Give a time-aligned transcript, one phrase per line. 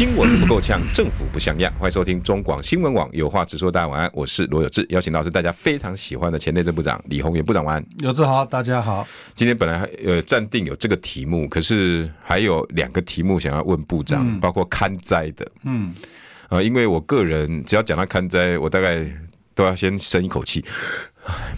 [0.00, 1.70] 新闻不够呛，政府不像样。
[1.78, 3.70] 欢迎收听中广新闻网有话直说。
[3.70, 7.62] 大家晚安，我是罗有志，邀请到是大家非常喜欢的前内政部长李鸿源部长。
[7.62, 9.06] 晚安，有志好，大家好。
[9.36, 15.46] 今天本来呃暂定有这个题目，可是还有两个题目想要问部长，嗯、包括看灾的。
[15.64, 15.94] 嗯，
[16.44, 19.06] 啊、呃，因为我个人只要讲到看灾，我大概
[19.54, 20.64] 都要先深一口气，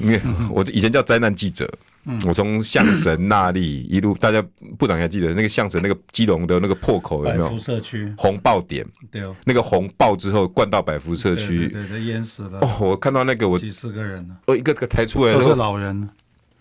[0.01, 1.65] 因为 我以前叫灾难记者。
[1.65, 1.91] 嗯，
[2.27, 4.43] 我从象神那里一路，大家
[4.77, 7.45] 部长还记得那个象神那个基隆的那个破口有没有？
[7.45, 8.12] 百福社区。
[8.19, 12.59] 红爆点，对哦，那个红爆之后灌到百福社区，对对，淹死了。
[12.60, 16.09] 哦，我看到那个我几十个人呢，哦，一个个抬出来都是老人，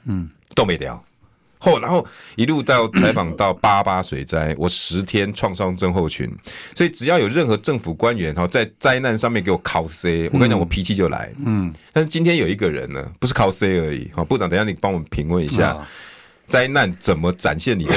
[0.05, 1.03] 嗯，都没掉。
[1.61, 2.03] 后，然后
[2.35, 6.27] 一路到采访到八八水灾，我十天创伤症候群，
[6.75, 11.31] 所以只要有任何政府官员哈在灾难上面给我考 C，我跟你讲，我脾气就来。
[11.45, 14.09] 嗯，但是今天有一个人呢，不是考 C 而已。
[14.15, 15.77] 哈，部长，等下你帮我们评论一下，
[16.47, 17.93] 灾难怎么展现你的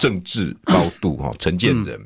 [0.00, 1.18] 政治高度？
[1.18, 2.00] 哈，陈建仁，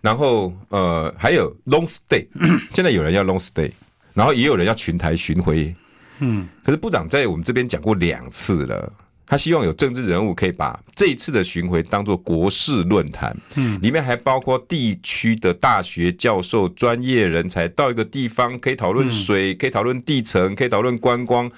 [0.00, 2.24] 然后呃还有 long stay，
[2.72, 3.72] 现在有人要 long stay，
[4.12, 5.74] 然后也有人要群台巡回。
[6.20, 8.92] 嗯，可是部长在我们这边讲过两次了。
[9.26, 21.50] 他希望有政治人物可以把这一次的巡回当做国事论坛，嗯，里面还包括地区的大学教授、专业人才到一个地方可以讨论水，可以讨论地层，可以讨论观光。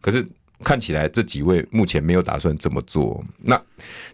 [0.00, 0.26] 可是
[0.62, 3.22] 看起来这几位目前没有打算这么做。
[3.38, 3.60] 那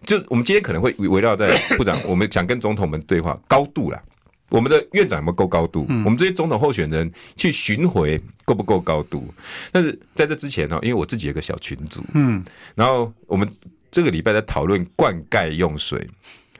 [0.05, 4.01] 就我们今天可能会围绕在部长，我们想跟总统们对话高度啦。
[4.49, 5.85] 我们的院长有没有够高度？
[5.89, 9.33] 嗯、我们这些总统候选人去巡回够不够高度？
[9.71, 13.49] 但是在这之前呢，因为我自己有个小群组，嗯，然后我们
[13.91, 16.07] 这个礼拜在讨论灌溉用水，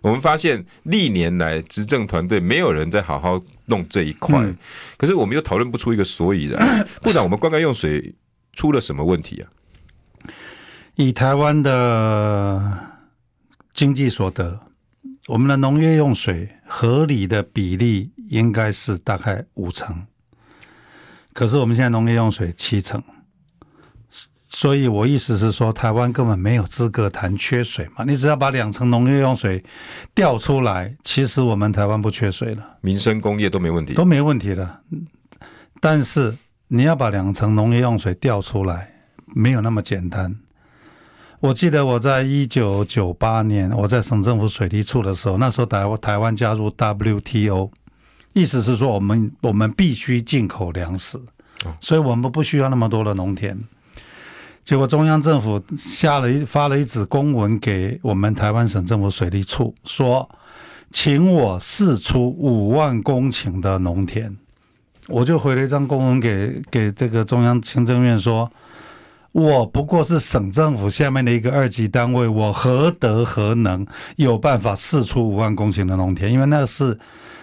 [0.01, 4.57] 我们发现历年来执政团队没有人在好好弄这一块，嗯、
[4.97, 6.85] 可是我们又讨论不出一个所以然。
[7.01, 8.13] 部长，我们灌溉用水
[8.53, 9.47] 出了什么问题啊？
[10.95, 12.78] 以台湾的
[13.73, 14.66] 经济所得。
[15.27, 20.05] 我们的农业用水合理的比例应该是大概五成，
[21.33, 23.03] 可是我们现在农业用水七成，
[24.47, 28.05] 所以我意思是说，台湾根本没有资格谈缺水嘛。
[28.05, 29.61] 你只要把两成农业用水
[30.15, 34.81] 调出来，其实我们台湾不缺水了，民生工业都没问题，都没问题的。
[35.81, 36.38] 但是
[36.69, 38.89] 你要把两成农业用水调出来，
[39.35, 40.33] 没有那么简单。
[41.40, 47.70] 我记得我在一九九八年，我在省政府水利处的时候，那时候台湾台湾加入 WTO，
[48.34, 51.20] 意思是说我们我们必须进口粮食，
[51.80, 53.56] 所以我们不需要那么多的农田。
[54.66, 60.28] 结果中央政府下了一发了一纸公文给我们台湾省政府水利处，说
[60.90, 64.36] 请我释出五万公顷的农田，
[65.08, 68.52] 我就回了一张公文给给这个中央行政院说。
[69.31, 76.31] 我不过是省政府下面的一个二级单位，我何德何能有办法试出五万公顷的农田？
[76.31, 76.97] 因为那个是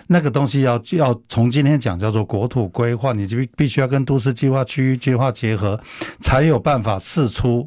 [0.08, 5.80] 那个东西要要从今天讲叫做国土规划，你就必须要跟都市计划、区域计划结合，
[6.20, 7.64] 才有办法试出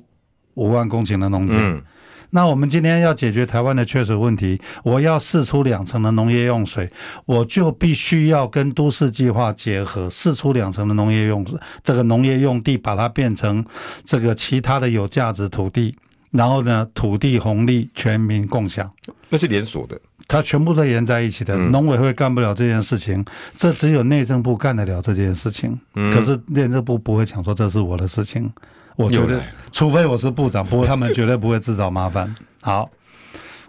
[0.55, 1.83] 五万公顷的农田。
[2.31, 6.91] 那我们今天要解决台湾的缺水问题，我要释出两成的农业用水，
[7.25, 11.45] 我就必须要跟都市计划结合，释出两成的农业用
[11.83, 13.65] 这个农业用地，把它变成
[14.03, 15.95] 这个其他的有价值土地，
[16.31, 18.91] 然后呢，土地红利全民共享。
[19.29, 21.57] 那是连锁的，它全部都连在一起的。
[21.57, 23.23] 农委会干不了这件事情，
[23.55, 25.77] 这只有内政部干得了这件事情。
[25.93, 28.51] 可是内政部不会讲说这是我的事情。
[28.97, 29.39] 我觉得，
[29.71, 32.35] 除非我是部长，不过他们绝对不会自找麻烦。
[32.61, 32.89] 好，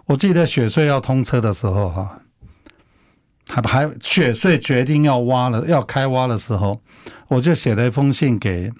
[0.07, 2.19] 我记得雪穗要通车的时候，哈，
[3.47, 6.81] 还还雪穗决定要挖了，要开挖的时候，
[7.27, 8.71] 我就写了一封信给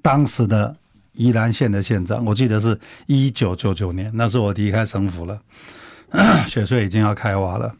[0.00, 0.76] 当时的
[1.14, 2.24] 宜兰县的县长。
[2.24, 5.40] 我记得是一九九九年，那是我离开省府了，
[6.46, 7.74] 雪穗已经要开挖了，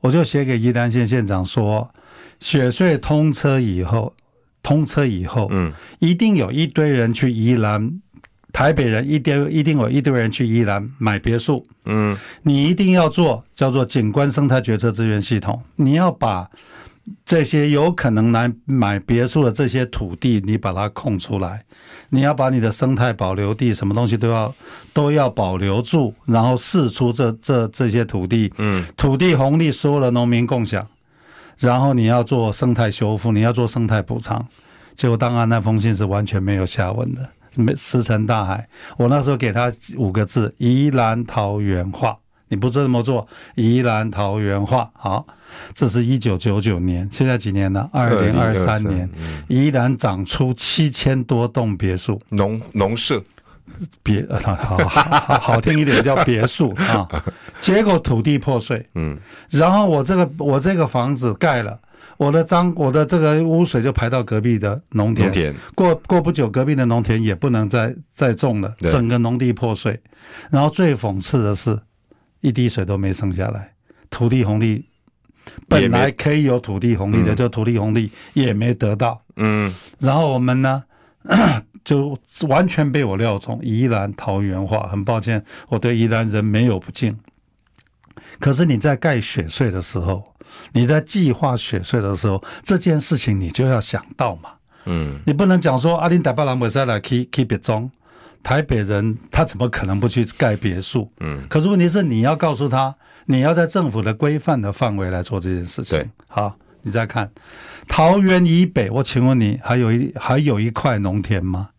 [0.00, 1.92] 我就写给宜兰县县长说，
[2.38, 4.14] 雪穗通车以后。
[4.62, 8.00] 通车以后，嗯，一定有一堆人去宜兰，
[8.52, 16.48] 台北人一定一定有一堆人去宜兰买别墅，嗯，你一定要做叫做景观生态决策资源系统，你要把
[17.24, 21.64] 这些有可能来买别墅的这些土地，你把它空出来，
[22.10, 24.54] 你要把你的生态保留地什么东西都要
[24.92, 30.86] 都要保留住，然后释出这这这些土地，嗯，土地红利所有的农民共享。
[31.60, 34.44] 然后你要做生态修复，你要做生态补偿，
[34.96, 38.66] 结果当然那封信是完全没有下文的，没石沉大海。
[38.96, 42.18] 我那时候给他五个字：宜兰桃园话。
[42.52, 44.90] 你不这么做，宜兰桃园话。
[44.94, 45.24] 好，
[45.72, 47.88] 这是一九九九年，现在几年了？
[47.92, 53.22] 二零二三年，嗯、宜兰长出七千多栋别墅，农农舍。
[54.02, 54.76] 别，好
[55.38, 57.08] 好听一点叫别墅啊。
[57.60, 59.18] 结果土地破碎，嗯，
[59.50, 61.78] 然后我这个我这个房子盖了，
[62.16, 70.00] 我的脏我的这个污水就排到隔壁的农田，农田过过不久，隔壁的农田也不能再再种了，整个农地破碎。
[70.50, 71.78] 然后最讽刺的是，
[72.40, 73.72] 一滴水都没剩下来，
[74.10, 74.86] 土地红利
[75.68, 80.82] 本来可以有土地红利的，就土地红利也没得到，嗯，然后我们呢？
[81.84, 82.18] 就
[82.48, 84.88] 完全被我料中，宜兰桃园话。
[84.88, 87.18] 很抱歉，我对宜兰人没有不敬。
[88.38, 90.22] 可是你在盖雪隧的时候，
[90.72, 94.50] 你在计划雪隧的时候，这件事情你就要想到嘛。
[94.86, 97.90] 嗯，你不能讲说阿林台北人不再来 keep keep 别中，
[98.42, 101.10] 台北人他怎么可能不去盖别墅？
[101.20, 102.94] 嗯，可是问题是你要告诉他，
[103.26, 105.98] 你要在政府的规范的范围来做这件事情。
[105.98, 107.30] 对，好，你再看。
[107.88, 111.70] 桃园以北，我请问你，还有一还有一块农田吗？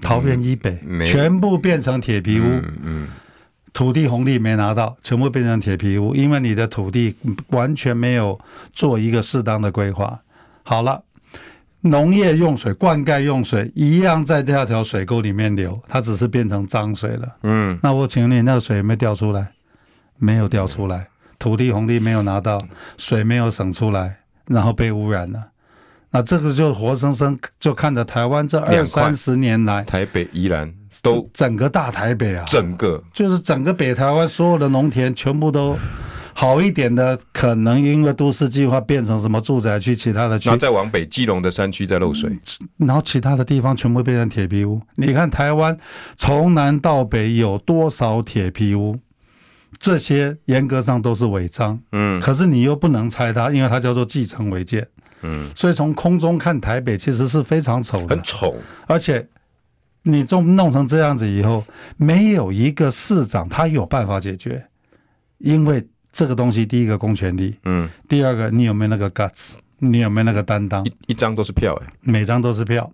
[0.00, 3.08] 桃园以北、嗯、全部变成铁皮屋，嗯，嗯，
[3.72, 7.14] 土地红利没拿到，全部变成铁皮屋，因为你的土地
[7.48, 8.38] 完全没有
[8.72, 10.20] 做一个适当的规划。
[10.62, 11.02] 好了，
[11.82, 17.28] 农业用水、灌溉用水一样在这条水沟里面流，它只是变成脏水了。
[17.42, 19.48] 嗯，那我请问你，那个水有没有掉出来？
[20.16, 21.08] 没有掉出来，
[21.44, 22.58] 土地红利没有拿到，
[22.96, 24.16] 水没有省出来。
[24.46, 25.42] 然后被污染了，
[26.10, 30.70] 那这个就活生生就看着台湾这二三十年来，台北宜兰
[31.02, 35.78] 都整个大台北啊，整个就是整个北台湾所有的农田全部都
[36.34, 42.38] 好一点的，可能因为都市计划变成什么住宅区，其他的区，然后再往北基隆的山区在漏水，
[42.76, 44.78] 然后其他的地方全部变成铁皮屋。
[44.96, 45.74] 你看台湾
[46.18, 48.94] 从南到北有多少铁皮屋？
[49.78, 54.86] 这些严格上都是违章，嗯，可是你又不能拆它，因为它叫做继承违建，
[55.22, 58.56] 嗯，所以从空中看台北其实是非常丑的，很丑，
[58.86, 59.26] 而且
[60.02, 61.64] 你弄弄成这样子以后，
[61.96, 64.64] 没有一个市长他有办法解决，
[65.38, 70.84] 因为这个东西第一个公权力，嗯，第二个你有没有那个 guts，你有没有那个担当？
[70.84, 72.92] 一一张都是票哎，每张都是票，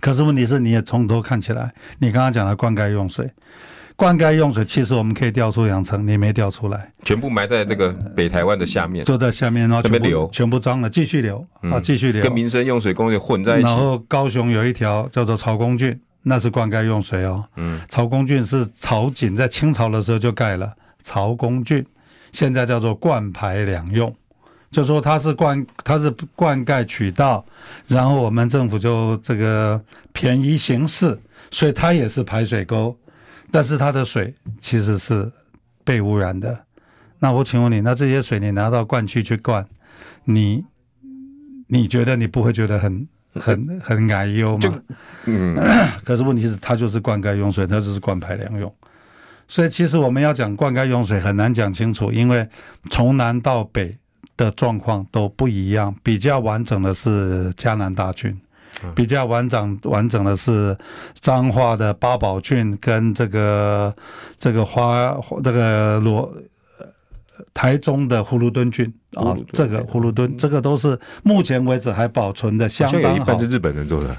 [0.00, 3.30] 可是问题是你也从头看起来，你刚刚讲的灌溉用水。
[3.96, 13.68] 灌溉用水，其实我们可以调出两层，你没调出来，全部埋在那个北台湾的下面，就在下面，然后全部流，全部脏了，继续流啊，继续流，跟民生用水工业混在一起。
[13.68, 17.44] 然后高雄有一条叫做曹公郡，那是灌溉用水哦。
[17.56, 20.72] 嗯，曹公郡是曹景在清朝的时候就盖了，
[21.02, 21.84] 曹公郡
[22.32, 24.12] 现在叫做灌排两用，
[24.70, 27.44] 就说它是灌，它是灌溉渠道，
[27.86, 29.80] 然后我们政府就这个
[30.12, 31.16] 便宜行事，
[31.50, 32.96] 所以它也是排水沟。
[33.52, 35.30] 但是它的水其实是
[35.84, 36.58] 被污染的，
[37.18, 39.64] 那我请问你，那这些水你拿到灌区去灌，
[40.24, 40.64] 你
[41.68, 44.82] 你觉得你不会觉得很很很矮哟吗？
[45.26, 45.54] 嗯，
[46.02, 48.74] 可是问题是它就是灌溉用水，它就是灌排两用，
[49.46, 52.48] 所以其实我们要讲灌溉用水很难讲清楚，因为
[52.90, 53.96] 从南到北
[54.36, 58.40] 的状况都不一样，比较完整的是嘉南大圳。
[58.94, 60.76] 比较完整完整的是
[61.20, 63.94] 彰化的八宝郡跟这个
[64.38, 66.32] 这个花这个罗
[67.54, 73.08] 台中的葫芦墩郡啊，这个葫芦墩这个都是目前为止还保存的相当好。
[73.10, 74.16] 有一半是日本人做的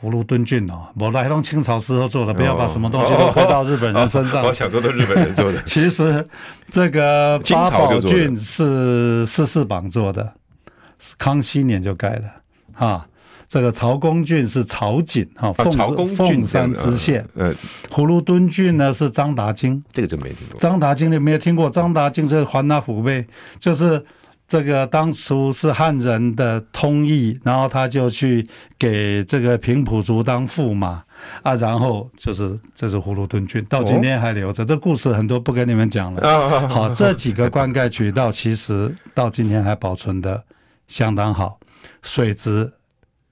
[0.00, 4.44] 葫芦墩郡哦，我来弄清朝时候做的，不要把什么东西都推到日本人身上。
[4.44, 5.60] 我想说都日本人做的。
[5.64, 6.22] 其实
[6.70, 10.34] 这个八宝郡是四四榜做的，
[11.16, 12.24] 康熙年就盖了
[12.74, 13.08] 啊。
[13.48, 17.24] 这个曹公郡是曹景哈，凤凤山知县。
[17.34, 17.54] 呃，
[17.88, 20.60] 葫芦墩郡呢是张达京，这个就没听过。
[20.60, 21.70] 张达京你没有听过？
[21.70, 23.24] 张达京是还他虎呗，
[23.60, 24.04] 就是
[24.48, 28.46] 这个当初是汉人的通义，然后他就去
[28.78, 31.02] 给这个平埔族当驸马
[31.42, 34.64] 啊，然后就是这是葫芦墩郡，到今天还留着。
[34.64, 36.40] 这故事很多不跟你们讲了。
[36.68, 40.42] 好，这几个灌溉渠道其实到今天还保存的
[40.88, 41.60] 相当好，
[42.02, 42.72] 水质。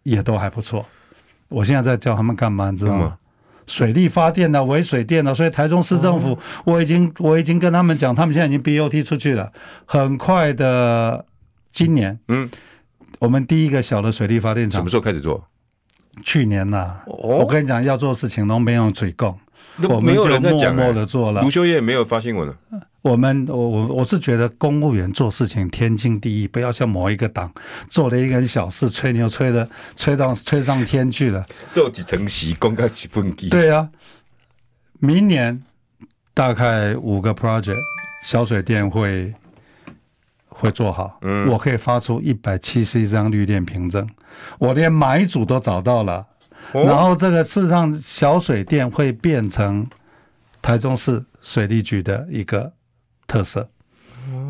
[0.05, 0.87] 也都还不错，
[1.49, 2.71] 我现在在教他们干嘛？
[2.71, 3.19] 你知道吗？
[3.19, 3.19] 嗯、
[3.67, 9.53] 水力发电的、微水电的，所以台中市政府我已经、哦、我已经跟他们讲，他们现在已经 BOT 出去了，
[9.85, 11.25] 很快的，
[11.73, 12.49] 今年，嗯，
[13.19, 15.43] 我们第一个小的水力发电厂什么时候开始做？
[16.23, 19.37] 去年呐、啊，哦、我跟你讲，要做事情都没有嘴供，
[19.89, 21.43] 我们就默默的做了。
[21.43, 22.55] 卢修业没有发新闻了。
[23.05, 27.53] 我们我我我是觉得公务员做事情天经地义，不要像某一个党
[27.91, 31.45] 做了一个小事，吹牛吹的吹到吹上天去了。
[31.71, 33.51] 做几层席，公告几分地。
[33.51, 33.87] 对啊，
[35.01, 35.63] 明年
[36.33, 37.77] 大概五个 project
[38.25, 39.35] 小水电会
[40.49, 41.19] 会做好。
[41.21, 44.09] 嗯，我可以发出一百七十一张绿电凭证，
[44.59, 46.27] 我连买主都找到了。
[46.73, 49.87] 然后这个事实上小水电会变成
[50.63, 52.73] 台中市水利局的一个
[53.27, 53.69] 特色，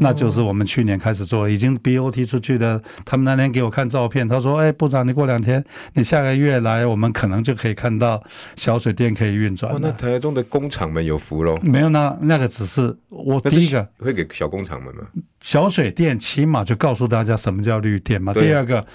[0.00, 2.82] 那就是我们去年开始做，已经 BOT 出去的。
[3.04, 5.64] 他们那天给我看照片，他说：“哎，部长，你过两天，
[5.94, 8.22] 你下个月来，我们可能就可以看到
[8.56, 11.58] 小水电可以运转。”那台中的工厂们有福喽？
[11.62, 15.02] 没有，那那个只是我第一个会给小工厂们吗？
[15.40, 18.32] 小水电起码就告诉大家什么叫绿电嘛。
[18.32, 18.86] 第二个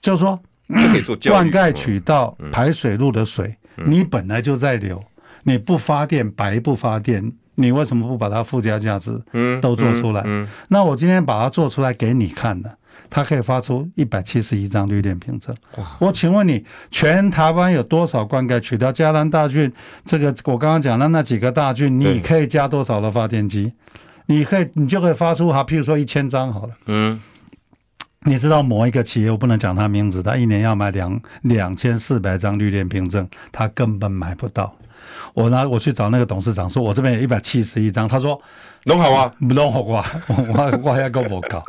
[0.00, 0.40] 就是说。
[0.68, 3.56] 可以做灌溉渠道、排水路的水，
[3.86, 5.00] 你本来就在流，
[5.44, 9.20] 你不发电白不发电，你为什么不把它附加价值
[9.60, 10.24] 都做出来？
[10.68, 12.76] 那我今天把它做出来给你看了，
[13.10, 15.54] 它可以发出一百七十一张绿电凭证。
[15.98, 18.92] 我请问你，全台湾有多少灌溉渠道？
[18.92, 19.72] 嘉南大郡
[20.04, 23.72] 这个我刚刚讲的那几个大郡，你可以加多少的发电机？
[24.26, 26.74] 你可以，你就可以发出哈，譬如说一千张好了。
[26.86, 27.20] 嗯。
[28.24, 34.74] 你知道某一个企业，我不能讲他名字，他一年要买两两千四百张绿电凭证，他根本买不到。
[35.36, 38.40] 我拿我去找那个董事长，说我这边有一百七十一张，他说
[38.84, 41.62] 弄好啊，不弄好啊， 我我要跟我搞。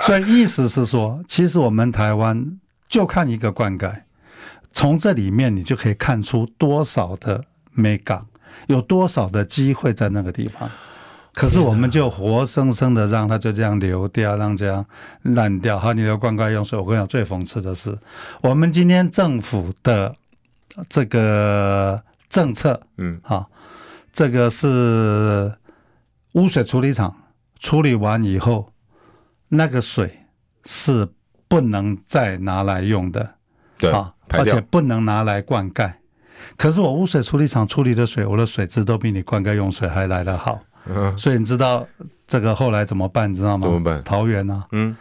[0.00, 3.90] 所以意思是说，其实我们台湾就看一个灌溉，
[4.74, 8.26] 从这里面你就可以看出多少的美感，
[8.66, 10.68] 有多少的机会在那个地方。
[11.32, 14.84] 可是我们就活生生的让它就这样流掉，让这样
[15.22, 15.80] 烂掉。
[15.80, 17.96] 好，你的灌溉用水，我跟你讲，最讽刺的是，
[18.42, 20.14] 我们今天政府的
[20.90, 22.02] 这个
[22.34, 23.48] 政策，嗯，好，
[24.12, 25.54] 这个是
[26.32, 27.14] 污水处理厂
[27.60, 28.72] 处理完以后，
[29.48, 30.18] 那个水
[30.64, 31.08] 是
[31.46, 33.34] 不能再拿来用的，
[33.78, 33.88] 对，
[34.30, 35.92] 而且不能拿来灌溉。
[36.56, 40.58] 可是我污水处理厂处理的水，我的水质都比你灌溉用水还来得好。
[40.86, 41.86] 嗯，所以你知道
[42.26, 43.30] 这个后来怎么办？
[43.30, 43.62] 你知道吗？
[43.62, 44.02] 怎么办？
[44.02, 44.96] 桃园啊，嗯，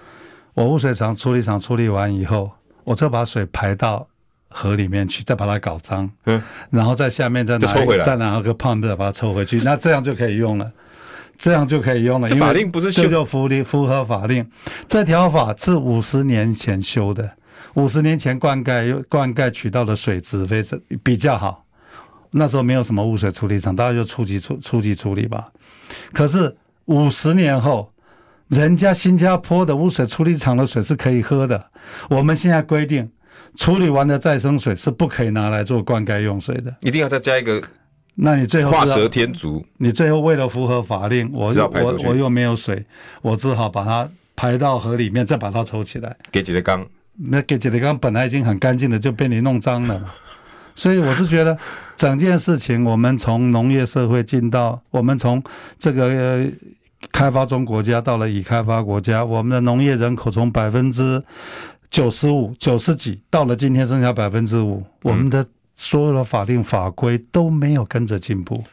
[0.54, 2.52] 我污水厂处理厂处理完以后，
[2.84, 4.08] 我就把水排到
[4.54, 10.72] 河里面去，再把它搞脏，嗯，然后在下面再拿抽回来，再拿个 pump 再把它抽回去， 那这样就可以用了，
[11.38, 12.30] 这样就可以用了。
[12.30, 14.48] 法令不是修就符合符合法令，
[14.88, 17.32] 这条法是五十年前修的，
[17.74, 21.66] 五十年前灌溉灌溉渠道的水质非常比较好。
[22.36, 25.50] 那时候没有什么污水处理厂，大家就初级处初级处理吧。
[26.14, 26.56] 可是
[26.86, 27.92] 五十年后，
[28.48, 31.64] 人家新加坡的污水处理厂的水是可以喝的。
[32.10, 33.08] 我们现在规定，
[33.56, 37.62] 处理完的再生水是不可以拿来做灌溉用水的，一定要再加一个。
[38.16, 42.86] 那你最后画蛇添足，你最后为了符合法令，我我我又没有水，
[43.22, 46.16] 我只好把它排到河里面，再把它抽起来。
[46.32, 46.86] 给几个缸？
[47.16, 50.04] 那给几个缸本来已经很干净的，就被你弄脏了。
[50.76, 51.58] 所以我是觉得，
[51.96, 55.44] 整件事情，我们从农业社会进到我们从
[55.78, 56.44] 这个
[57.12, 61.24] 开发中国家到了已开发国家，我们的农业人口从百分之
[61.94, 65.46] 九十五、九十几，到了今天剩下百分之五，我们的
[65.76, 68.64] 所有的法令法规都没有跟着进步。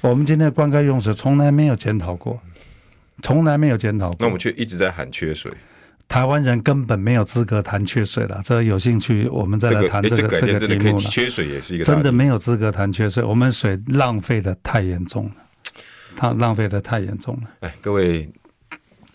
[0.00, 2.40] 我们今天的灌溉用水从来没有检讨过，
[3.20, 5.50] 从来没有检讨过，那我们却一直在喊缺水。
[6.06, 11.10] 台湾人根本没有资格谈缺水了，这个有兴趣我们再来谈这个这个题目了。
[11.10, 15.32] 缺水也是一个真的没有资格谈缺水，我们水浪费的太严重了，
[16.14, 17.50] 它浪费的太严重了。
[17.62, 18.30] 哎，各位。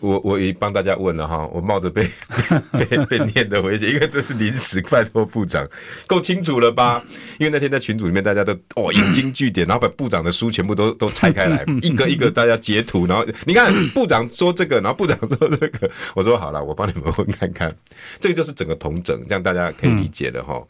[0.00, 2.08] 我我已帮大家问了哈，我冒着被
[2.72, 5.68] 被被念的危险，因为这是临时拜托部长，
[6.06, 7.02] 够清楚了吧？
[7.38, 17.74] 因为那天在群组里面，大家都哦引经据典，然后把部长的书全部都都拆开来， 一个一个大家截图，然后你看部长说这个，然后部长说这个，我说好了，我帮你们问看看，
[18.20, 20.62] 这个就是整个统整，这样大家可以理解的哈。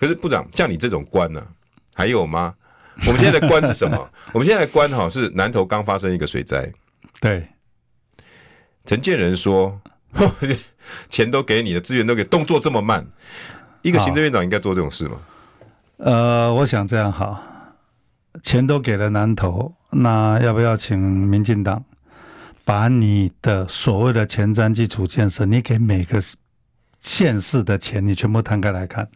[0.00, 1.46] 可是部长像你这种官呢，
[1.92, 2.54] 还有吗？
[3.06, 4.08] 我们现在的官是什么？
[4.32, 6.72] 我们现在的官哈是南投刚发生一个水灾，
[7.20, 7.46] 对。
[8.86, 9.80] 陈建仁说
[11.08, 13.06] ：“钱都给你的，资源都给，动作这么慢，
[13.82, 15.16] 一个行政院长应该做这种事吗？”
[15.96, 17.42] 呃，我想这样好，
[18.42, 21.84] 钱都给了南投，那要不要请民进党
[22.64, 26.20] 把你的所谓的前瞻基础建设，你给每个
[27.00, 29.08] 县市的钱，你全部摊开来看，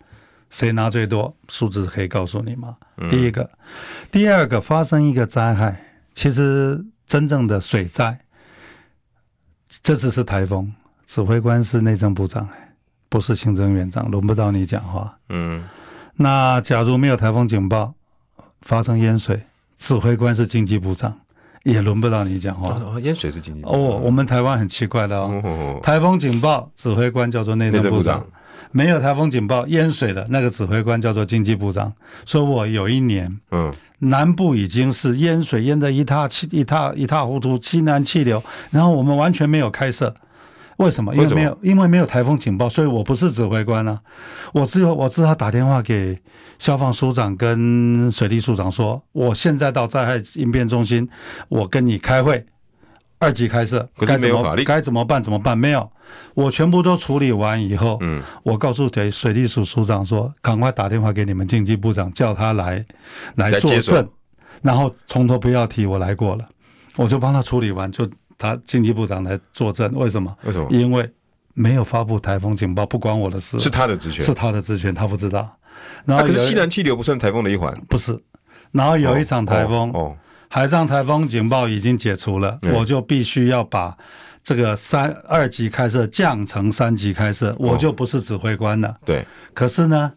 [0.49, 1.37] 谁拿最多？
[1.49, 2.77] 数字可以告诉你吗？
[2.97, 3.51] 嗯、第一个，
[4.11, 5.85] 第二个，发生一个灾害，
[6.15, 8.19] 其实真正的水灾。
[9.83, 10.73] 这次是台风，
[11.07, 12.49] 指挥官是内政部长，
[13.09, 15.17] 不是行政院长，轮不到你讲话。
[15.29, 15.63] 嗯，
[16.17, 17.95] 那假如没有台风警报，
[18.63, 19.43] 发生淹水，
[19.79, 21.15] 指挥官是经济部长，
[21.65, 22.75] 也轮不到你讲话。
[22.75, 25.81] 哦，淹水是经济部哦，我们台湾很奇怪的哦，哦。
[25.83, 28.27] 台风警报指挥官叫做内政部长，
[28.71, 31.93] 没有台风警报淹水的那个指挥官叫做经济部长。
[32.25, 40.15] 说我有一年，嗯，南部已经是淹水淹得一塌一塌一塌糊涂，西南气流，然后我们完全没有开设。
[40.79, 41.13] 为什么？
[41.13, 44.01] 因为没有，因为没有台风警报，所以我不是指挥官啊。
[44.53, 46.17] 我只有我只好打电话给
[46.61, 51.09] 消防署长跟水利署长说，我现在到灾害应变中心，
[51.49, 52.47] 我跟你开会，
[53.19, 55.23] 二级开设，该怎么该怎么办？
[55.23, 55.57] 怎么办？
[55.57, 55.91] 没有，
[56.35, 62.85] 我全部都处理完以后，嗯，我告诉给水利署署长说，赶快打电话给你们经济部长，叫他来
[63.37, 64.09] 来作证，
[64.63, 66.49] 然后从头不要提我来过了，
[66.97, 68.09] 我就帮他处理完就。
[68.41, 70.33] 他经济部长来作证，为什么？
[70.45, 70.69] 为什么？
[70.71, 71.11] 因为
[71.55, 73.59] 没有发布台风警报，不关我的事。
[73.59, 75.59] 是他的职权，是他的职权，他不知道。
[76.05, 78.17] 然后、啊、可是西南气流不算台风的一环，不是。
[78.71, 80.17] 然后有一场台风，哦，哦
[80.49, 83.97] 海上台风警报已经解除了，嗯、我就必须要把
[84.43, 88.97] 这个三二级开设降成三级开设，我就不是指挥官了。
[89.05, 89.25] 对、哦。
[89.53, 90.13] 可是呢，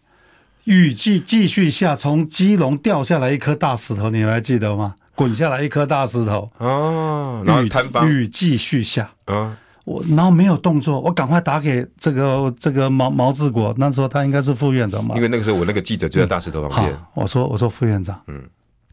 [0.63, 4.95] 雨季继续下，从基隆掉下来一颗大石头，你还记得吗？
[5.13, 15.13] 滚下来一颗大石头哦，然后摊方雨继续下，嗯，我然后没有动作，我赶快打给这个这个毛毛志国，那时候他应该是副院长嘛？
[15.15, 18.41] 因为那个时候我那个记者就在大石头旁边，我说我说副院长，嗯，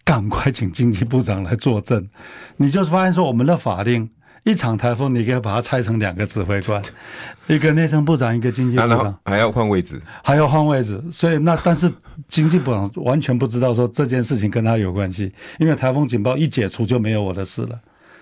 [0.08, 2.08] 赶快请经济部长来作证，
[2.56, 4.08] 你就是发现说我们的法令。
[4.44, 6.82] 一场台风，你可以把它拆成两个指挥官，
[7.48, 11.02] 一个内政部长，一个经济部长，还要换位置，还要换位置。
[11.12, 11.92] 所以那但是
[12.28, 17.78] 经济部长完全不知道说这件事情跟他有关系，因为台风警报一解除就没有我的事了。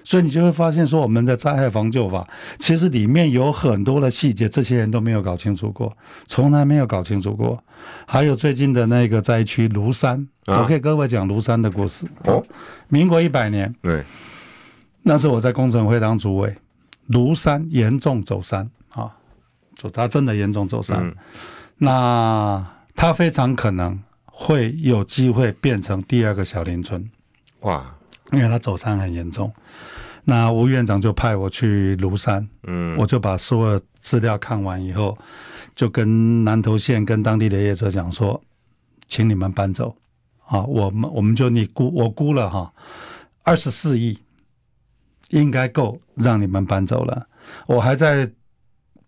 [0.07, 2.25] 所以你就会发现说，我们的灾害防救法
[2.61, 5.93] 其实里面有很多的细节，这些人都没有搞清楚过，
[6.29, 7.61] 从来没有搞清楚过。
[8.07, 12.07] 还有最近的那个灾区庐山，我给各位讲庐山的故事。
[12.23, 12.41] 哦，
[12.87, 14.05] 民国一百年，对。
[15.03, 16.57] 那是我在工程会当主委，
[17.09, 19.11] 庐山严重走山啊，
[19.75, 21.15] 就他真的严重走山，嗯、
[21.79, 27.05] 那他非常可能会有机会变成第二个小林村，
[27.63, 27.93] 哇，
[28.31, 29.53] 因为他走山很严重。
[30.29, 35.17] 那吴院长就派我去庐山，嗯，我就把所有资料看完以后，
[35.75, 38.43] 就跟南投县跟当地的业者讲说，
[39.07, 39.97] 请你们搬走，
[40.45, 42.75] 啊，我们我们就你估我估了哈，
[43.43, 44.19] 二十四亿。
[45.31, 47.27] 应该够让你们搬走了。
[47.67, 48.31] 我还在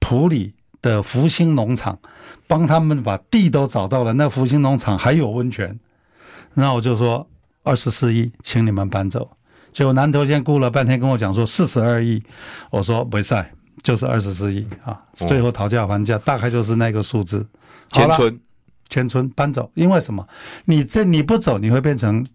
[0.01, 0.53] 普里
[0.83, 1.97] 的福星农场
[2.49, 4.13] 帮他们把地都找到了。
[4.15, 5.79] 那福星农场还有温泉，
[6.55, 7.25] 那我就说
[7.63, 9.31] 二十四亿，请你们搬走。
[9.79, 12.21] 结果南投先估了半天，跟我讲说四十二亿。
[12.69, 13.33] 我说没事，
[13.81, 15.01] 就是二十四亿啊。
[15.15, 17.47] 最后讨价还价，大概就是那个数字。
[17.93, 18.41] 迁村，
[18.89, 20.27] 迁村搬走，因为什么？
[20.65, 22.27] 你这你不走，你会变成。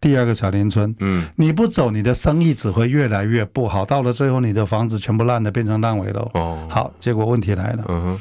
[0.00, 6.28] 第二个小林村，嗯，你不走，你的生意只会越来越不好，到了最后，你的房子全部烂的变成烂尾楼。
[6.34, 8.20] 哦，好，结果问题来了，嗯哼，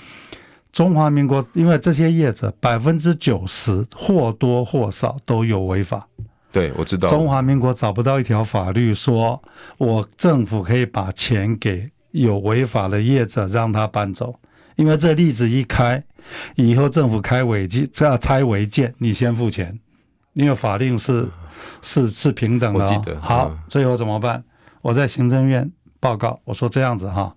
[0.72, 6.08] 中华民国因为这些业者百分之九十或多或少都有违法，
[6.52, 7.10] 对，我知道。
[7.10, 9.42] 中华民国找不到一条法律说，
[9.78, 14.38] 我政府可以把钱给有违法的业者让他搬走，
[14.76, 16.04] 因为这例子一开，
[16.56, 19.80] 以后政府开违建，这要拆违建，你先付钱。
[20.34, 21.28] 因为法令是
[21.82, 24.42] 是是平等的，哦，好，最后怎么办？
[24.82, 27.36] 我在行政院报告，我说这样子哈，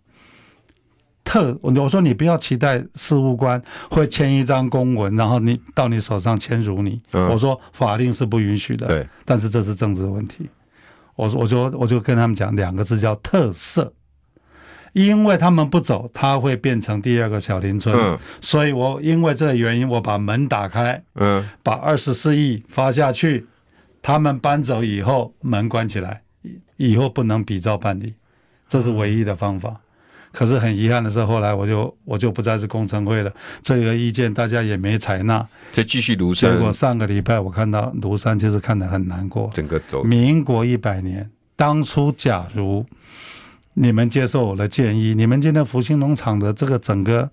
[1.24, 3.60] 特我说你不要期待事务官
[3.90, 7.00] 会签一张公文，然后你到你手上签署你。
[7.12, 10.48] 我说法令是不允许的，对，但是这是政治问题。
[11.16, 13.92] 我说我就我就跟他们讲两个字叫特色。
[14.92, 17.92] 因为他们不走，他会变成第二个小林村。
[17.98, 23.44] 嗯，所以我因为这个原因，我把门打开，嗯，把二十四亿发下去，
[24.00, 26.22] 他们搬走以后，门关起来，
[26.76, 28.14] 以后不能比照办理，
[28.68, 29.80] 这是唯一的方法。
[30.34, 36.52] 可是很遗憾的是，后来我就我就不再是工程会了，这个意见大家也没采纳，再继续庐山。
[36.52, 39.48] 结果上个礼拜我看到庐山，其实看得很难过。
[39.54, 42.84] 整个走，民国一百年，当初假如。
[43.76, 47.28] 你们接受我的建议，你们今天福星农场的这个整个、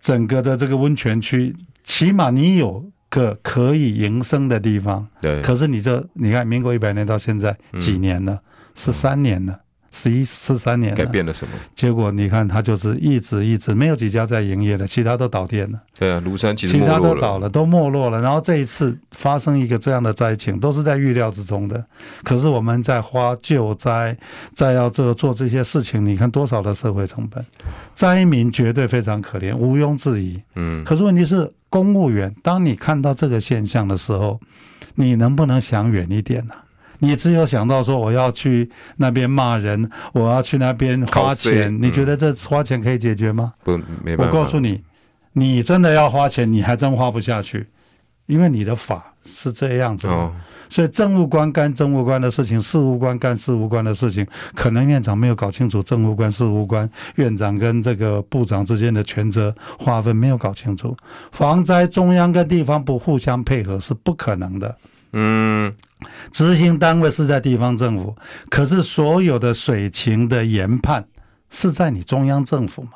[0.00, 1.54] 整个的这个温泉区，
[1.84, 5.06] 起码你有个可以营生的地方。
[5.20, 5.40] 对。
[5.42, 8.40] 可是你这，你看，民国一百年到现在几年了？
[8.74, 9.60] 十三年了。
[9.96, 11.52] 十一十三年，改变了什么？
[11.74, 15.80] 结果你看，他就是一直一直没有几家在营业的，其他都倒店了。
[15.98, 18.20] 对啊，庐山其实其他都倒了，都没落了。
[18.20, 21.82] 然后这一次发生一个这样的灾情，都是在预料之中的。
[22.22, 24.14] 可是我们在花救灾，
[24.52, 27.42] 再要这做这些事情，你看多少的社会成本，
[27.94, 30.38] 灾民绝对非常可怜，毋庸置疑。
[30.56, 30.84] 嗯。
[30.84, 34.38] 可是问题是，公务员，当你看到这个现象的时候，
[34.94, 36.65] 你能不能想远一点呢、啊？
[36.98, 43.52] 你只有想到说我要去那边骂人，我要去那边花钱，你觉得这花钱可以解决吗？
[43.64, 44.38] 不，没办法。
[44.38, 44.82] 我告诉你，
[45.32, 47.66] 你真的要花钱，你还真花不下去，
[48.26, 50.12] 因为你的法是这样子的。
[50.12, 50.32] 哦
[50.68, 60.96] 所以政务官干政务官的事情，事务官干事务官的事情，可能院长没有搞清楚政务官、事务官、院长跟这个部长之间的权责划分没有搞清楚，
[61.30, 64.76] 防灾中央跟地方不互相配合是不可能的。
[65.18, 65.74] 嗯，
[66.30, 68.14] 执行单位是在地方政府，
[68.50, 71.08] 可是所有的水情的研判
[71.48, 72.90] 是在你中央政府嘛？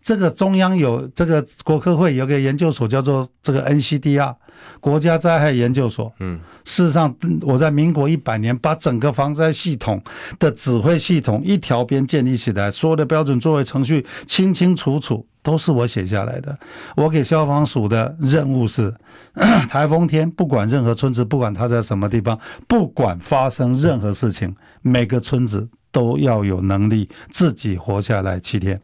[0.00, 4.34] 这个中央有这个国科会有个研究所叫做这个 NCDR。
[4.80, 10.02] 国家灾害研究所，嗯，事实上，我在民国一百年把整个防灾系统
[10.38, 16.56] 的指挥系统一条边建立起来，所有的标准作为程序清清楚楚，都是我写下来的。
[16.96, 18.94] 我给消防署的任务是：
[19.68, 28.80] 台风天，不管任何村子，不管它在什么地方，不管发生任何事情，每个村子都要有能力自己活下来七天。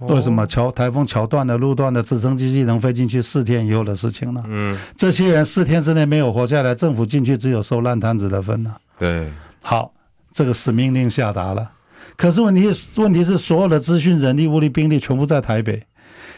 [0.00, 4.42] 为什么桥台风桥断的，路段的，直升机器能飞进去四天以后的事情呢？
[4.48, 8.74] 嗯，这些人四天之内没有活下来，政府进去只有收烂摊子的份呢。
[8.98, 9.94] 对，好，
[10.32, 11.70] 这个是命令下达了，
[12.16, 15.80] 可是问题问题是所有的资讯、人力、物力、兵力全部在台北，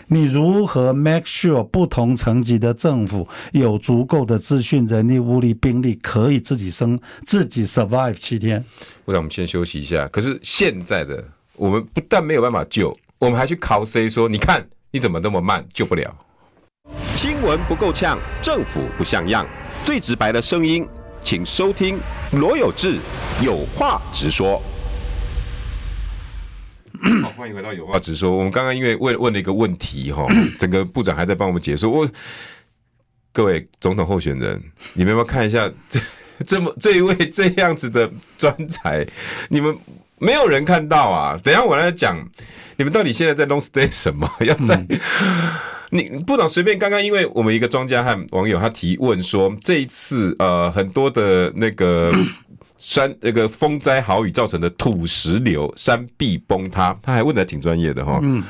[0.08, 8.62] 你如何 make sure 不同层级的政府有足够的资讯、人力、物力、兵力可以自己生、自己 survive 七天？
[9.06, 10.06] 我想我们先休息一下。
[10.08, 11.24] 可是现在的
[11.56, 12.94] 我们不但没有办法救。
[13.24, 16.14] 我们还去考 C 说，你看你怎么那么慢，救不了。
[17.16, 19.46] 新闻不够呛，政府不像样，
[19.82, 20.86] 最直白的声音，
[21.22, 21.98] 请收听
[22.32, 22.98] 罗有志
[23.42, 24.62] 有话直说。
[27.22, 28.30] 好， 欢迎回到有话直说。
[28.30, 30.26] 我们刚刚因为问问了一个问题哈，
[30.60, 31.90] 整个部长还在帮我们解说。
[31.90, 32.06] 我
[33.32, 35.98] 各位总统候选人，你们要不要看一下这
[36.44, 39.06] 这么这一位这样子的专才？
[39.48, 39.74] 你们
[40.24, 41.38] 没有人看到啊？
[41.44, 42.16] 等一下我来讲。
[42.76, 44.28] 你们到底现在在 long stay 什么？
[44.40, 44.98] 要在、嗯、
[45.90, 52.12] 你部长随便刚刚，因为我们一个庄家和网友他提问说，这一次呃很多的那个
[52.78, 58.18] 山那个风灾豪雨造成的土石流、山壁崩塌，他还问的挺专业的哈。
[58.22, 58.42] 嗯，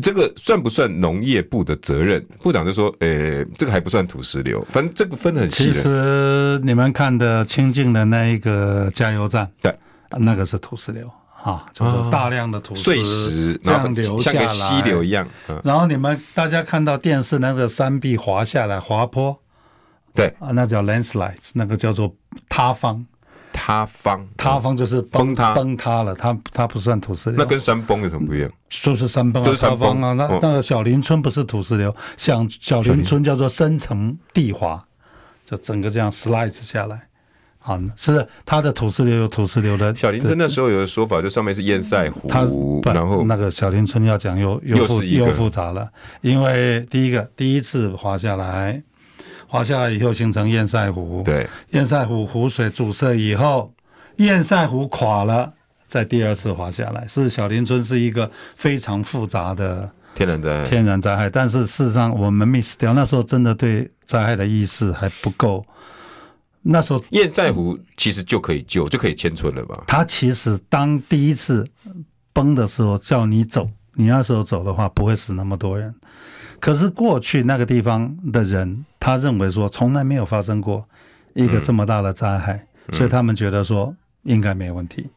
[0.00, 2.24] 这个算不算农业部的责任？
[2.40, 5.64] 部长就说，呃、欸，这个还不算土石流，反正这个分得很细。
[5.64, 9.74] 其实你们看的清境的那一个加油站，对，
[10.18, 11.10] 那个是土石流。
[11.42, 15.26] 啊，就是大量的土石碎石这样流下来，像个溪流一样。
[15.64, 19.34] 然后你们大家看到电视那个山壁滑下来滑坡，
[20.14, 22.14] 对啊，那叫 landslides，那个叫做
[22.48, 23.06] 塌方。
[23.52, 27.38] 塌方，塌方就是崩塌，崩塌了，它它不算土石流。
[27.38, 28.50] 那跟山崩有什么不一样？
[28.68, 30.12] 就是山崩啊，塌方啊。
[30.12, 34.82] 那那个小林村不是土石流，像小林村叫做深层地滑，
[35.44, 37.00] 就整个这样 slides 下来。
[37.62, 39.94] 好，是它的土石流有土石流的。
[39.94, 42.26] 小林村那时候有个说法，就上面是堰塞湖，
[42.82, 45.86] 它然后那个小林村要讲又又复又复杂了，
[46.22, 48.82] 因为第一个第一次滑下来，
[49.46, 53.70] 滑下来以后形成堰塞湖，对，堰塞湖湖水阻塞以后，
[54.16, 55.52] 堰塞湖垮了，
[55.86, 65.62] 再第二次滑下来，是小林村是一个非常复杂的天然灾害，天然灾害，但是事实上我们 miss 掉，那时候真的对灾害的意识还不够。
[66.62, 69.84] 那时候堰塞湖其实就可以救，就可以迁村了吧？
[69.86, 71.66] 他其实当第一次
[72.32, 75.94] 崩的时候叫你走，你那时候走的话不会死那么多人。
[76.58, 80.84] 可是过去那个地方的人，他认为说从来没有发生过
[81.34, 83.94] 一个这么大的灾害，所以他们觉得说
[84.24, 85.08] 应该没问题。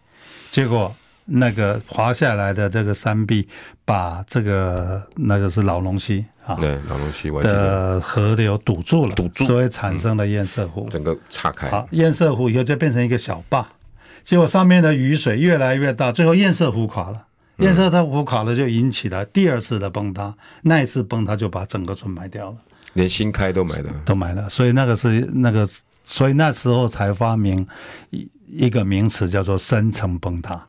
[0.51, 0.95] 结果。
[1.25, 3.47] 那个滑下来的这个山壁，
[3.85, 11.69] 把这个那个是老龙溪啊，对，老龙溪的河流堵住了，堵住，所以产生了堰塞湖，整个岔开。
[11.69, 13.67] 好，堰塞湖以后就变成一个小坝，
[14.23, 17.25] 结果上面的雨水越来越大，最后堰塞湖垮了。
[17.57, 20.35] 堰塞湖垮了，就引起了第二次的崩塌。
[20.63, 22.57] 那一次崩塌就把整个村埋掉了，
[22.93, 24.49] 连新开都埋了，都埋了。
[24.49, 25.65] 所以那个是那个，
[26.03, 27.65] 所以那时候才发明
[28.09, 30.61] 一一个名词叫做深层崩塌。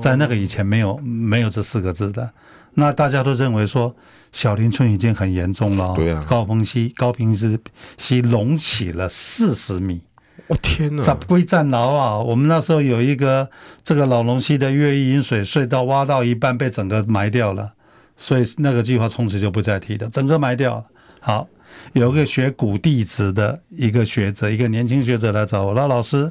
[0.00, 2.30] 在那个以前没有没有这四个字的，
[2.74, 3.94] 那大家都认为说
[4.32, 5.94] 小林村已经很严重了。
[5.94, 7.58] 对啊，高峰溪高平溪
[7.96, 10.02] 溪隆起了四十米，
[10.46, 11.02] 我天哪！
[11.02, 12.18] 杂归战牢啊！
[12.18, 13.48] 我们那时候有一个
[13.84, 17.72] 这个老龙溪的越狱引水隧道挖到一半被整个埋掉了，
[18.16, 20.84] 所以那个计划从此就不再提了，整个埋掉了。
[21.20, 21.46] 好，
[21.92, 26.30] 有一个学古地质的一个学者，一个年轻学者来找我，那老师，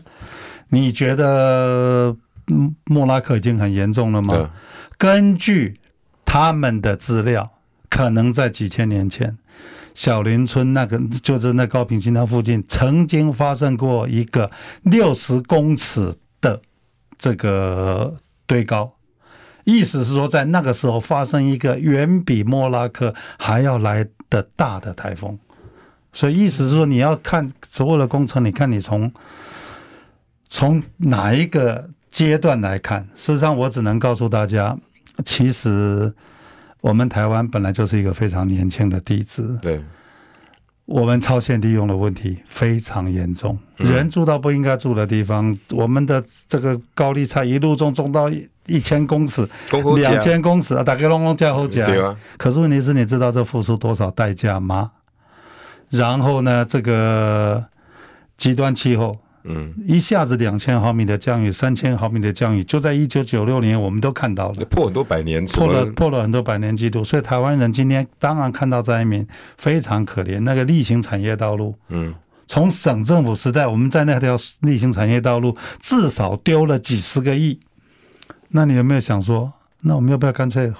[0.69, 2.15] 你觉得？
[2.85, 4.51] 莫拉克已经很严重了吗？
[4.97, 5.79] 根据
[6.25, 7.51] 他们的资料，
[7.89, 9.37] 可能在几千年前，
[9.93, 14.49] 小林村那个就是那高屏新塘附近，曾经发生过一个
[14.83, 16.61] 六十公尺的
[17.17, 18.93] 这个堆高，
[19.63, 25.37] 意思是说，在那个时候发生一个远比莫拉克还要来的大的台风，
[26.13, 29.11] 所以意思是说，你要看所有的工程，你看你从
[30.47, 33.07] 从哪一个阶段来看？
[33.15, 34.77] 事实上，我只能告诉大家，
[35.25, 36.13] 其实。
[36.81, 39.79] 我们台湾本来就是一个非常年轻的地质，对，
[40.85, 48.27] 我们超限利用的问题非常严重，人住到不应该住的地方，我们的这个高丽菜一路种种到
[48.65, 49.47] 一千公尺、
[49.95, 52.17] 两千公尺啊，大概拢拢加好价，对啊。
[52.37, 54.89] 可是问题是，你知道这付出多少代价吗？
[55.91, 57.63] 然后呢，这个
[58.37, 59.19] 极端气候。
[59.43, 67.03] 嗯，一下子两千毫米的降雨，三千毫米的降雨，就在一九九六年，我们都看到了，破很多百年，破了破了很多百年记录。
[67.03, 69.27] 所以台湾人今天当然看到灾民
[69.57, 70.39] 非常可怜。
[70.41, 72.13] 那个例行产业道路，嗯，
[72.47, 77.59] 从省政府时代，我们在那条例行产业道路至少丢了几十个亿。
[78.49, 80.71] 那你有没有想说，那我们要不要干脆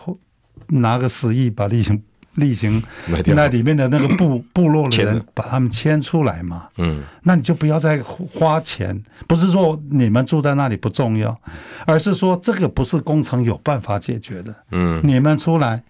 [0.68, 2.02] 拿个十亿把例行？
[2.36, 2.82] 例行，
[3.26, 6.68] 那里面的那个部 部落的人把他们迁出来嘛？
[6.78, 8.02] 嗯，那你就不要再
[8.34, 8.98] 花钱。
[9.28, 11.38] 不是说你们住在那里不重要，
[11.86, 14.56] 而是说这个不是工程有办法解决的。
[14.72, 15.84] 嗯，你们出来，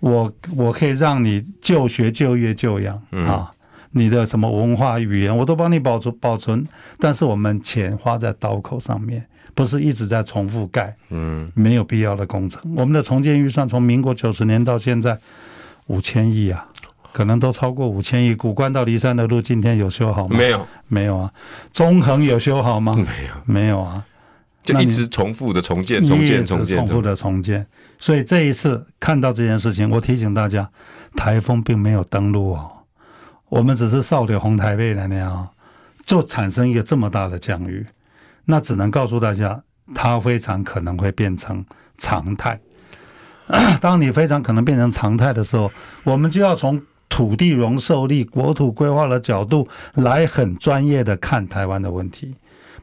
[0.00, 3.52] 我我可以让你就学、就业、就养啊，
[3.90, 6.66] 你的什么文化语言我都帮你保存保存。
[6.98, 9.22] 但是我们钱花在刀口上面，
[9.54, 10.96] 不是一直在重复盖。
[11.10, 12.62] 嗯，没有必要的工程。
[12.74, 15.18] 我们的重建预算从民国九十年到现在。
[15.86, 16.66] 五千亿啊，
[17.12, 18.34] 可能都超过五千亿。
[18.34, 20.36] 古关到骊山的路今天有修好吗？
[20.36, 21.32] 没有，没有啊。
[21.72, 22.92] 中横有修好吗？
[22.94, 24.04] 没有，没有啊。
[24.62, 27.66] 就一直重复的重建，重建，重建，重复的重建。
[27.98, 30.70] 所以这一次看到这件事情，我提醒大家，
[31.16, 32.70] 台风并没有登陆哦，
[33.48, 35.48] 我们只是扫点红台背的那样，
[36.06, 37.84] 就产生一个这么大的降雨，
[38.44, 39.60] 那只能告诉大家，
[39.96, 41.64] 它非常可能会变成
[41.98, 42.60] 常态。
[43.80, 45.70] 当你非常可能变成常态的时候，
[46.04, 52.34] 我们就要从土地容受力、国土规划的角度来很专业的看台湾的问题。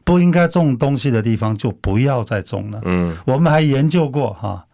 [0.02, 2.80] 不应该种东西的地方就不要再种了。
[2.84, 4.64] 嗯，我们还研究过哈，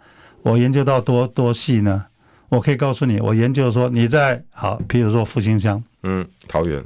[0.42, 2.04] 我研究到多多细呢？
[2.48, 6.82] 我可以告诉你，我研究说你在好，譬如说复兴乡，嗯，桃园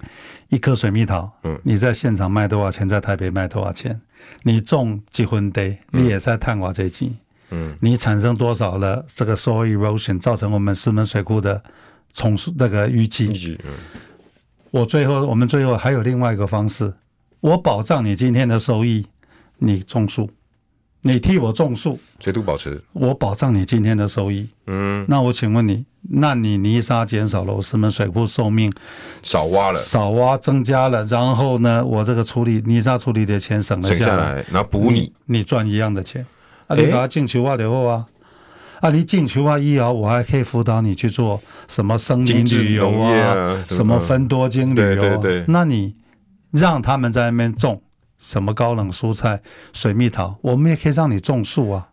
[0.49, 2.88] 一颗水蜜桃，嗯，你在现场卖多少钱？
[2.88, 4.01] 在台北卖多少钱？
[4.42, 7.07] 你种几分地，你也在探瓦这几。
[7.07, 7.16] 嗯，
[7.80, 11.62] 你产生多少了这个 soil erosion，造成我们石门水库的
[12.12, 13.58] 重塑那个淤积。
[13.64, 13.72] 嗯，
[14.70, 16.92] 我最后我们最后还有另外一个方式，
[17.40, 19.06] 我保障你今天的收益，
[19.58, 20.30] 你种树，
[21.02, 24.48] 你替我种树，水土保持，我保障你今天的收益。
[24.66, 28.72] 嗯，那我请问你，那你泥沙减少了，我石门水库寿命
[29.22, 36.24] 少挖了，少挖增加了，然后呢，我这个处理泥沙处理的钱省了下来，省下来，然后补你，你赚一样的钱。
[36.70, 38.06] 啊，你把它进球啊，然后啊，
[38.80, 44.94] 啊，你进球啊以后，我还可以辅导你去做什么森林旅游啊，啊什么分多金旅游、啊。
[44.94, 45.44] 对对对。
[45.48, 45.96] 那你
[46.52, 47.83] 让他们在那边种
[48.18, 49.40] 什么高冷蔬菜、
[49.72, 51.88] 水蜜桃，我们也可以让你种树啊。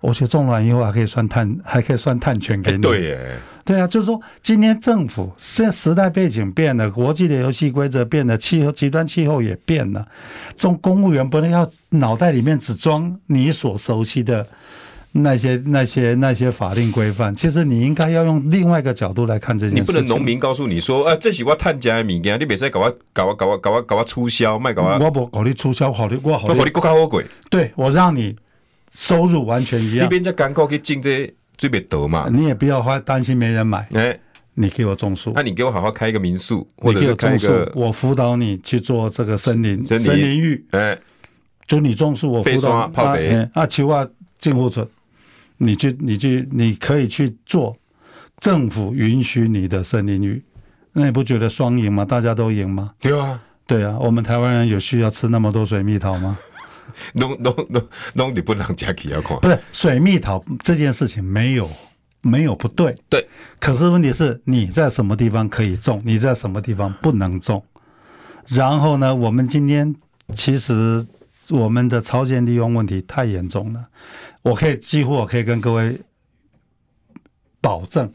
[0.00, 2.82] 我去种完以后还可以算碳，还可以算碳权给你。
[2.82, 3.38] 对耶。
[3.64, 10.06] 对啊，就是说，今天政府现时代背景变了，国际的游戏规则变了，气候极端气候也变了。
[10.54, 14.46] 这种公务员不能要脑袋里面只装你所熟悉的
[15.12, 17.34] 那些、 那些、那些法令规范。
[17.34, 19.80] 其实你应该要用另外一个角度来看这件事。
[19.80, 24.98] 你不能农民告诉你说，呃、啊，这是我探家的物件，你别再搞我、搞我、搞我、搞我、搞我促销，卖搞我。
[24.98, 26.54] 我不搞你促销，好的，我好的。
[26.54, 27.24] 我你国家好贵。
[27.48, 28.36] 对，我让你
[28.92, 30.04] 收入完全一样。
[30.04, 31.32] 你边在港口去进这。
[31.56, 33.78] 最别得嘛，你也不要花担心没人买。
[33.94, 34.20] 哎、欸，
[34.54, 40.38] 你给我种树，那你给我好好开一个民宿，或者是开一个，我辅导你去做这个森林森林。
[40.38, 40.66] 浴。
[40.70, 41.00] 哎、欸，
[41.66, 43.16] 就你种树，我辅导泡啊，
[43.54, 44.06] 啊，求啊，
[44.38, 44.86] 进户村，
[45.58, 47.76] 你去，你去，你可以去做。
[48.40, 50.42] 政府允许你的森林浴，
[50.92, 52.04] 那你不觉得双赢吗？
[52.04, 52.90] 大家都赢吗？
[53.00, 56.36] 对啊，对啊，我们台湾人有需要吃那么多水蜜桃吗？
[57.14, 59.38] 弄弄弄弄，你不能加起要看。
[59.40, 61.68] 不是水蜜桃这件事情没有
[62.22, 63.28] 没有不对，对。
[63.60, 67.64] 可是问题是你在什么地方可以种，你在什么地方不能种。
[68.46, 69.94] 然后呢，我们今天
[70.34, 71.06] 其实
[71.50, 73.84] 我们的超限利用问题太严重了。
[74.42, 76.00] 我可以几乎我可以跟各位
[77.60, 78.12] 保证，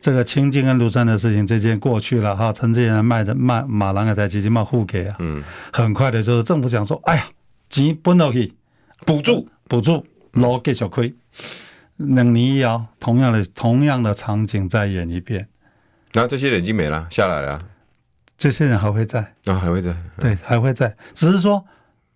[0.00, 2.52] 这个清境跟庐山的事情，这件过去了哈。
[2.52, 7.26] 陈志远卖着卖马郎的台基金嘛互给啊，嗯，很快的就是政府讲说，哎呀。
[7.70, 8.54] 钱分落去，
[9.04, 11.12] 补助补助，路继续开。
[11.96, 15.48] 两年以后，同样的同样的场景再演一遍。
[16.12, 17.60] 然后这些人已经没了，下来了。
[18.36, 21.64] 这些人还会在，啊，还会在，对，还会在，只是说，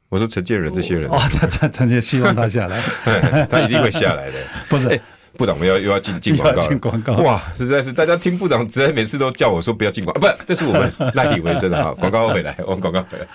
[0.09, 2.81] 我说陈建仁这些人，哦，陈陈陈建希望他下来，
[3.51, 4.39] 他一定会下来的，
[4.69, 5.01] 不是。
[5.35, 6.79] 部长，我们要又要进进广告进。
[6.79, 11.93] 广告哇，实在是大家听部长，实在每次都叫我说不要进广告，不，这是我们赖以为生的哈。
[11.95, 13.27] 广告回来，我们广告回来。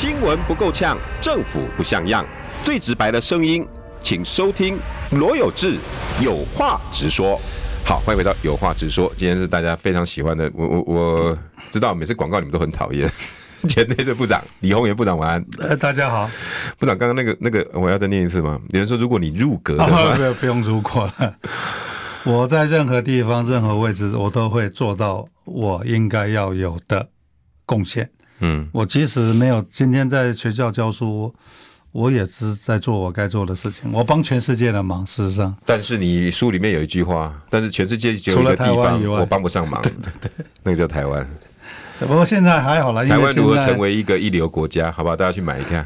[0.00, 2.24] 新闻不够呛，政府不像样，
[2.62, 3.66] 最直白的声音，
[4.00, 4.78] 请收听
[5.10, 5.74] 罗有志
[6.22, 7.36] 有话直说。
[7.84, 9.12] 好，欢迎回到有话直说。
[9.16, 13.10] 今天是大家非常喜欢的，我我我 知道每次广告你们都很讨厌。
[13.68, 15.44] 前内政部长李鸿源部长晚安。
[15.58, 16.30] 呃，大家好，
[16.78, 18.56] 部长，刚刚那个那个，我要再念一次吗？
[18.70, 21.34] 有人说，如果你入阁的话，不、哦、不用入过了。
[22.22, 27.08] 我在任何地方、任何位置，我都会做到我应该要有的
[27.66, 28.08] 贡献。
[28.40, 31.34] 嗯，我即使没有今天在学校教书，
[31.92, 33.90] 我也是在做我该做的事情。
[33.92, 35.56] 我帮全世界的忙，事实上。
[35.66, 40.30] 但是你书里面有一句话，但是全世界只有一个地方我帮不上忙，对对对，
[40.62, 41.28] 那个叫台湾。
[41.98, 44.92] 不过现在还好了，台湾如何成为一个一流国家？
[44.92, 45.16] 好不好？
[45.16, 45.84] 大家去买一下，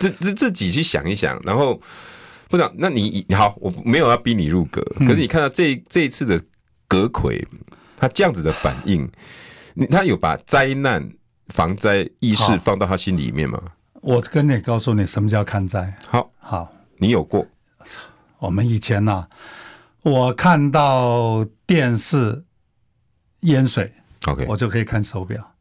[0.00, 1.40] 自自自己去想一想。
[1.44, 1.80] 然后
[2.48, 6.40] 部长，那你好，我没有要逼你入阁，可是你看到这这一次的
[6.88, 7.46] 阁魁，
[7.96, 9.08] 他这样子的反应，
[9.92, 11.08] 他有把灾难
[11.50, 13.60] 防灾意识放到他心里面吗？
[14.00, 15.94] 我跟你告诉你，什么叫看灾？
[16.06, 17.46] 好好，你有过？
[18.38, 19.28] 我们以前呐、啊，
[20.02, 22.42] 我看到电视
[23.40, 23.92] 淹水。
[24.26, 25.54] OK，我就可以看手表，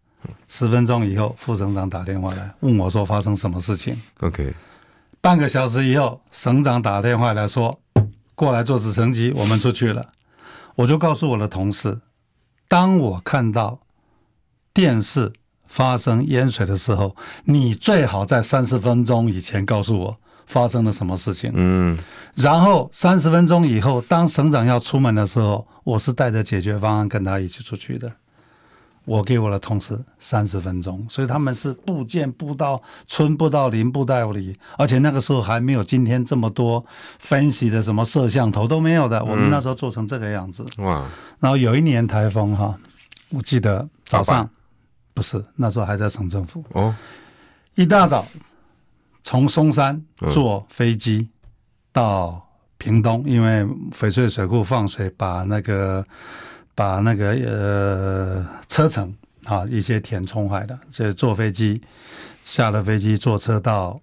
[0.48, 4.02] 十分钟以后，副省长打电话来问我说发生什么事情。
[4.22, 4.54] OK，
[5.20, 7.80] 半个小时以后，省长打电话来说
[8.36, 10.10] 过来坐直升机，我们出去了。
[10.76, 12.00] 我就告诉我的同事，
[12.70, 13.80] 当我看到
[14.74, 15.34] 电视
[15.70, 21.52] 发生淹水的时候，你最好在三十分钟以前告诉我发生了什么事情。
[21.54, 21.98] 嗯，
[22.36, 28.12] 然后三十分钟以后，当省长要出门的时候，我是带着解决方案跟他一起出去的。
[29.06, 36.86] 我给我的同事三十分钟，所以他们是部件部到村部到林部到里，而且那个时候还没有今天这么多
[37.18, 39.24] 分析的什么摄像头都没有的。
[39.24, 40.64] 我们那时候做成这个样子。
[40.78, 41.04] 哇！
[41.40, 42.78] 然后有一年台风哈，
[43.30, 44.48] 我记得早上
[45.20, 46.96] 不是那时候还在省政府哦，
[47.76, 48.26] 一大早
[49.22, 50.02] 从松山
[50.32, 51.28] 坐飞机
[51.92, 52.42] 到
[52.78, 56.06] 屏东，因为翡翠水库放水把那个。
[56.76, 61.82] 把那个呃车城啊一些田冲坏的，所以坐飞机
[62.46, 64.00] 下了飞机坐车到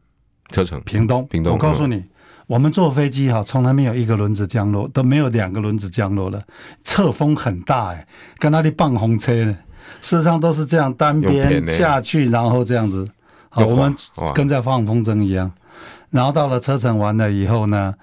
[0.50, 1.26] 车城屏东。
[1.28, 2.04] 屏东，我告诉你，
[2.46, 6.44] 我们坐飞机哈，从来没有一个轮子降落，都没有两个轮子降落了，
[6.84, 9.56] 侧风很大哎，跟那里放红车呢，
[10.00, 13.08] 事实上都是这样单边下去，然后这样子，
[13.48, 13.94] 好，我们
[14.34, 15.50] 跟在放风筝一样，
[16.10, 17.94] 然后到了车程完了以后呢。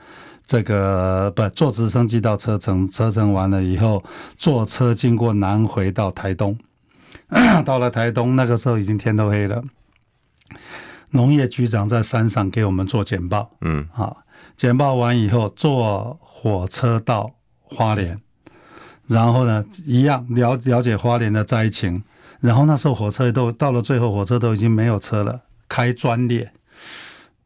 [0.46, 4.04] 这个不坐直升机到车程，车程完了以后
[4.38, 6.60] 坐车经过南回到台东，
[7.63, 9.63] 到了台东那个时候已经天都黑了。
[11.12, 14.17] 农业局长在山上给我们做简报，嗯，好，
[14.58, 18.19] 简报完以后坐火车到花莲，
[19.08, 22.04] 然后呢一样了了解花莲的灾情，
[22.39, 26.52] 然后那时候火车都到了最后，火车都已经没有车了，开专列。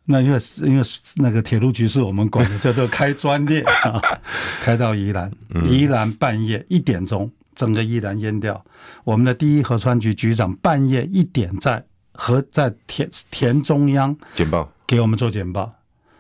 [0.10, 0.82] 那因为因为
[1.16, 4.02] 那个铁路局是我们管的，叫做开专列啊，
[4.62, 5.30] 开到宜兰，
[5.66, 8.64] 宜兰半夜一点钟，整个宜兰淹掉。
[9.04, 15.74] 我们的第一河川局局长半夜一点在河在田田中央简报给我们做简报。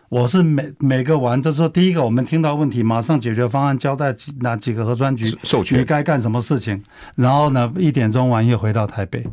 [0.10, 6.82] 我是每每个完，就是说第一个我们听到问题，马上解决方案，交代哪几个核酸局授权你该干什么事情。
[7.16, 9.26] 然后呢，一点钟完又回到台北。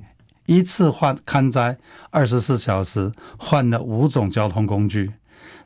[0.46, 1.78] 一次换勘灾，
[2.10, 5.10] 二十四小时换了五种交通工具，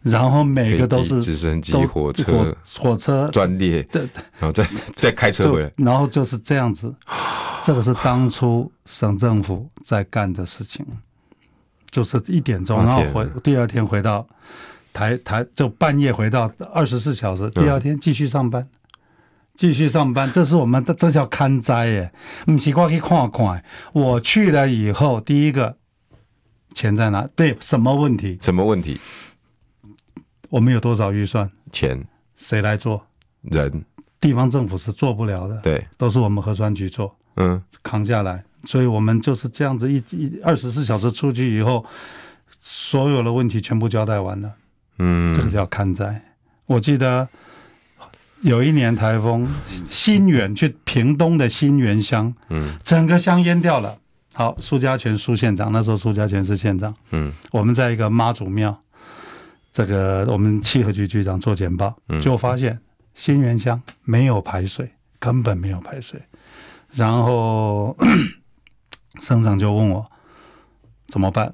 [0.03, 4.03] 然后每个都是直升机、火车、火车专列，对，
[4.39, 6.95] 然后再再开车回来，然后就是这样子。
[7.61, 10.87] 这个是当初省政府在干的事情，
[11.91, 14.25] 就是一点钟，然后回第二天回到
[14.99, 18.69] 台台，就半夜回到二十四小时，第二天继续上班。
[19.55, 22.13] 继续上班，这是我们的，这叫看灾耶。
[22.45, 25.77] 不是我去看看，我去了以后，第一个
[26.75, 27.29] 钱在哪？
[27.37, 28.39] 对，什么问题？
[28.43, 28.99] 什么问题？
[30.49, 31.49] 我们有多少预算？
[31.71, 32.05] 钱
[32.37, 33.07] 谁来做？
[33.43, 33.85] 人？
[34.19, 35.61] 地方政府是做不了的。
[35.61, 37.17] 对，都是我们核酸局做。
[37.37, 38.45] 嗯，扛下来。
[38.65, 41.85] 所以我们就是这样子一一二十四小时出去以后，
[42.61, 44.53] 所有的问题全部交代完了。
[44.99, 46.23] 嗯，这个叫看灾。
[46.67, 47.29] 我记得。
[48.43, 49.49] 有一年台风，
[49.91, 53.99] 新源去屏东的新源乡，嗯，整个乡淹掉了。
[54.33, 58.81] 好，苏家全苏县长，那时候苏家全是县长，嗯，我们在一个妈祖庙，
[59.73, 61.93] 这个我们气候局局长做简报，
[62.23, 62.79] 就发现
[63.17, 64.89] 新源乡没有排水，
[65.19, 66.23] 根本没有排水。
[66.93, 67.97] 然后
[69.19, 70.09] 省长就问我
[71.09, 71.53] 怎么办？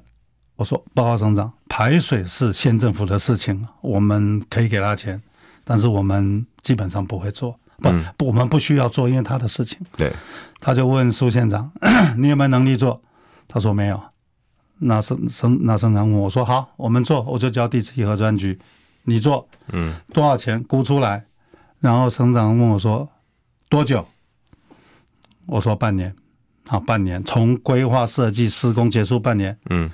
[0.55, 5.21] 我说报告省长，排水是县政府的事情，我们可以给他钱，
[5.63, 9.79] 但是我们基本上不会做，不不，我们不需要做，因为他的事情。
[9.97, 10.13] 对，
[10.59, 11.69] 他就问苏县长，
[12.17, 13.01] 你有没有能力做？
[13.47, 14.01] 他说没有。
[14.77, 18.59] 那省省那省长问我说好，我们做，我就交地质核专局，
[19.03, 21.25] 你做，嗯，多少钱估出来？
[21.79, 23.07] 然后省长问我说
[23.69, 24.05] 多久？
[25.45, 26.13] 我说半年，
[26.67, 29.89] 好，半年，从规划设计施工结束半年，嗯，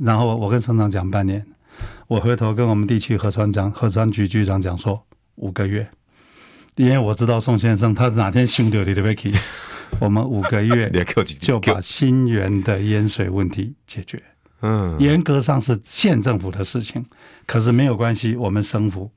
[0.00, 1.44] 然后我跟省长讲半年，
[2.08, 5.00] 我回头跟我们地区核专长、核专局局长讲说
[5.36, 5.88] 五个月，
[6.76, 9.38] 因为我知道宋先生他是哪天凶掉你的 Vicky，
[9.98, 10.90] 我们五个月
[11.40, 14.22] 就把新源的淹水问题解决，
[14.62, 17.04] 嗯，严格上是县政府的事情，
[17.46, 19.10] 可是没有关系，我们省府。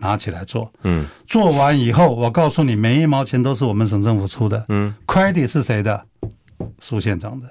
[0.00, 6.06] 拿起来做，嗯，做完以后，我告诉你，每一毛钱都是我们省政府出的，嗯，credit 是谁的？
[6.78, 7.50] 苏县长的，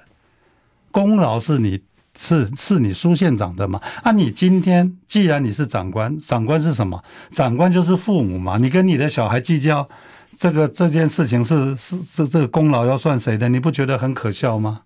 [0.90, 1.78] 功劳是你
[2.20, 3.80] 是是你苏县长的嘛？
[4.02, 7.00] 啊，你今天既然你是长官，长官是什么？
[7.30, 9.88] 长官就是父母嘛，你跟你的小孩计较
[10.36, 13.48] 这个这件事情是是是这个功劳要算谁的？
[13.48, 14.80] 你不觉得很可笑吗？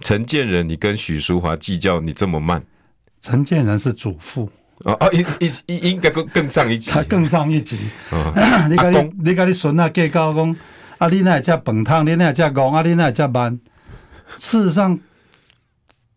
[0.00, 2.60] 陈建仁，你跟许淑华计较，你这么慢？
[3.20, 4.50] 陈建仁是祖父。
[4.78, 5.24] 哦哦，应
[5.66, 7.78] 应应该更更上一级，他更上一级。
[8.10, 8.34] 哦、
[8.68, 10.56] 你跟你你跟你孙啊计较讲，
[10.98, 13.60] 啊你那叫饭汤，你那叫戆，啊你那叫慢。
[14.36, 14.98] 事实上，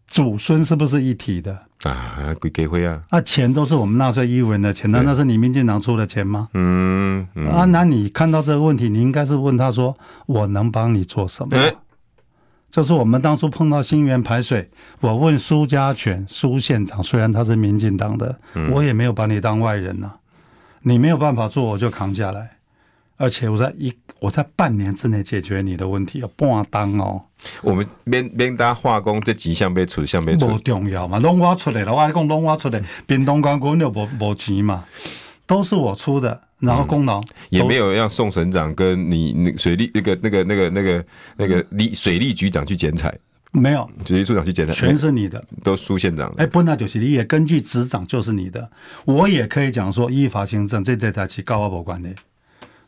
[0.08, 2.34] 祖孙是不是一体的啊？
[2.40, 3.04] 归给会啊？
[3.10, 6.50] 啊，钱都是我们纳税义务人的钱，难道是你民进党出的钱吗？
[6.54, 11.58] 嗯，嗯啊，那你看到这个问题，你应该是问他说，我能帮你做什么？
[11.58, 11.76] 欸
[12.70, 18.38] 就是我们当初碰到新源排水，我问苏家全苏县长，虽然他是民进党的，
[18.72, 20.18] 我也没有把你当外人呐、啊。
[20.82, 22.57] 你没有办法做，我就扛下来，
[23.18, 27.22] 而且我在一我在半年之内解决你的问题，要半当哦。
[27.62, 34.86] 我们免免搭化工这几项被处，项被处，不重要嘛，拢我出来了，我讲拢我出来，屏东关公就无无钱嘛，
[35.46, 36.42] 都是我出的。
[36.60, 41.06] 然后功劳、嗯、也没有让宋省长跟你那水利那个那个那个那个
[41.38, 43.16] 那个利水利局长去剪彩，
[43.52, 43.88] 没有。
[44.04, 46.34] 水利处长去剪彩，全是你的，都苏县长。
[46.36, 48.68] 哎，不，那就是你也根据执掌就是你的，
[49.06, 52.10] 我也可以讲说依法行政，这这台棋高我不管的，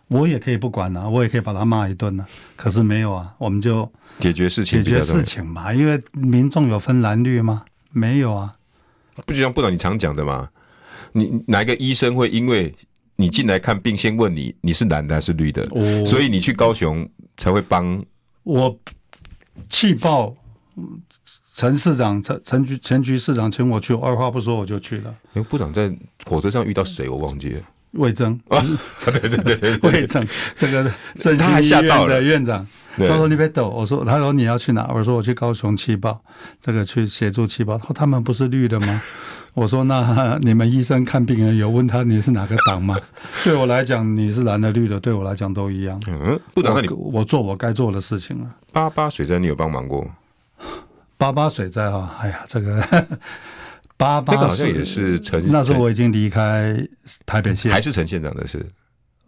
[0.10, 2.28] 我也可以不管啊，我也可以把他骂一顿啊。
[2.58, 3.90] 可是没有啊，我们就
[4.20, 7.64] 解决事情，解决事情嘛，因为民众有分蓝绿吗？
[7.92, 8.56] 没有啊，
[9.26, 10.50] 不就像部长你常讲的吗？
[11.14, 12.76] 你哪一个医生会因为？
[13.22, 17.06] 你进来看病，先问你你是蓝的还是绿的，哦、所以你去高雄
[17.36, 18.02] 才会帮
[18.44, 18.80] 我
[19.70, 20.34] 气爆
[21.54, 25.14] 陈市长、陈陈局陈局市长请我去，我二话不说我就去了。
[25.34, 25.94] 因为部长在
[26.26, 27.62] 火车上遇到谁，我忘记了。
[27.92, 28.62] 魏征 啊，
[29.06, 30.26] 对对对对，魏征
[30.56, 32.66] 这个振兴医院的院长，
[32.98, 34.90] 他说你别抖，我说他说你要去哪？
[34.94, 36.22] 我说我去高雄气爆，
[36.62, 37.78] 这个去协助气爆。
[37.78, 39.02] 他说他们不是绿的吗？
[39.56, 42.96] 我说那你们医生看病人有问他你是哪个党吗？
[43.44, 46.00] 对我来讲你是蓝的绿的，对我来讲都一样。
[46.08, 48.46] 嗯，部长那你我做我该做的事情了。
[48.72, 50.08] 八八水灾你有帮忙过？
[51.18, 53.08] 八八水灾啊，哎呀这个。
[54.00, 56.88] 八八好像也是陈，那时候我已经离开
[57.26, 58.66] 台北县，还是陈县长的事。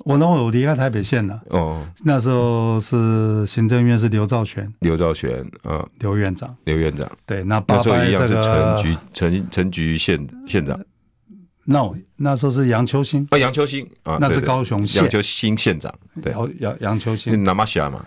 [0.06, 1.42] 我那我离开台北县了。
[1.50, 7.06] 哦，那时候是行政院是刘兆玄，刘兆玄，嗯，刘院长，刘院长。
[7.26, 10.80] 对，那八八这个一样是陈局陈陈局县县长。
[11.66, 15.94] No，那时候是杨秋兴啊，杨秋兴啊，那是高雄县杨秋兴县长。
[16.24, 18.06] 对，杨杨秋兴，那马夏嘛，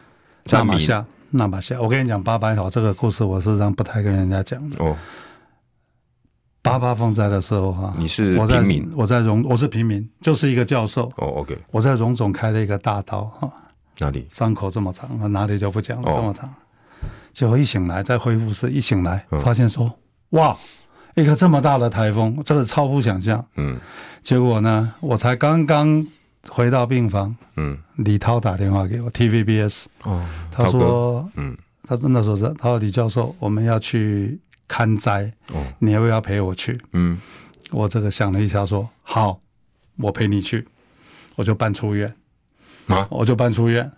[0.50, 1.78] 那马夏，那马夏。
[1.78, 4.82] 我跟你讲八八好这个故事，我事实上不太跟人家讲的。
[4.82, 4.96] 哦。
[6.64, 11.12] 八八风灾的时候哈，你是平民，我在荣，我是平民，就是一个教授。
[11.18, 13.52] 哦，OK，我在荣总开了一个大刀哈，
[13.98, 14.26] 哪里？
[14.30, 16.48] 伤口这么长，哪里就不讲了，这么长。
[17.34, 19.92] 结果一醒来，在恢复室一醒来，发现说，
[20.30, 20.56] 哇，
[21.16, 23.44] 一个这么大的台风，真的超乎想象。
[23.56, 23.78] 嗯，
[24.22, 26.06] 结果呢，我才刚刚
[26.48, 31.54] 回到病房，嗯，李涛打电话给我，TVBS，哦，他说，嗯，
[31.86, 34.40] 他真的说是，他说李教授，我们要去。
[34.66, 35.32] 看灾，
[35.78, 36.80] 你要不要陪我去？
[36.92, 37.18] 嗯，
[37.70, 39.40] 我这个想了一下，说好，
[39.96, 40.66] 我陪你去，
[41.36, 42.12] 我就办出院，
[42.86, 43.90] 啊，我就办出院，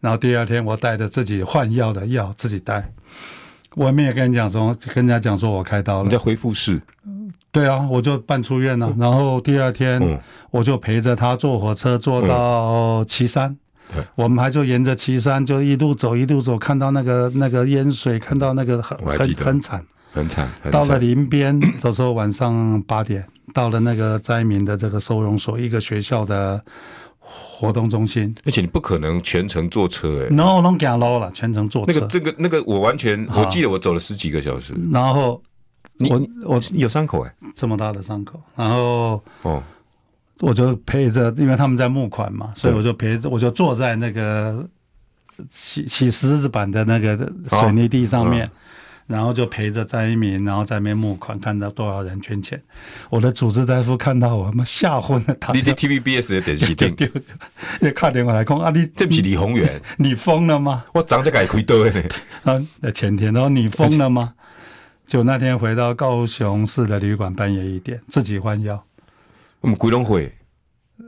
[0.00, 2.92] 然后第二天我带着自己换药的药自己带，
[3.74, 6.80] 我也没有跟你讲说，跟人家讲说我开刀了，你在恢复室，
[7.50, 10.20] 对啊，我就办出院了，然后第二天
[10.50, 13.56] 我就陪着他坐火车坐到岐山，
[14.14, 19.84] 我们还就沿着岐山就一路走一路走，看到那个那个淹水，看到那个很很很惨。
[20.12, 26.62] 很惨，到了林边的时候， 晚上八点，到了那个灾民的这个收容所，一个学校的
[27.18, 28.34] 活动中心。
[28.44, 30.34] 而且你不可能全程坐车哎、欸。
[30.34, 31.92] no，拢行路了，全程坐车。
[31.94, 34.74] 那个这个那个我完全，我记得我走了十几个小时。
[34.92, 35.42] 然后
[35.96, 39.62] 你我我有伤口哎、欸，这么大的伤口，然后哦，
[40.40, 44.68] 我就陪着，因为他们在募款嘛，所以我就陪着，我就坐在那个
[45.48, 47.16] 洗洗石子板的那个
[47.48, 48.44] 水泥地上面。
[48.44, 48.58] 哦嗯
[49.06, 52.60] 然后就陪着张一鸣，然后在那边募款，看到多少人捐钱。
[53.10, 55.34] 我的主治大夫看到我，妈吓昏了。
[55.40, 56.94] 他你的 TVBS 的电视灯，
[57.80, 60.84] 也打电话来讲啊，你对不起李宏源，你疯了吗？
[60.94, 61.92] 我早就该开刀了。
[62.44, 64.34] 啊，前天，然后你疯了吗？
[65.04, 68.84] 就那天回到高雄市的旅馆，半夜一点自己换药。
[69.60, 70.32] 我们鬼龙会。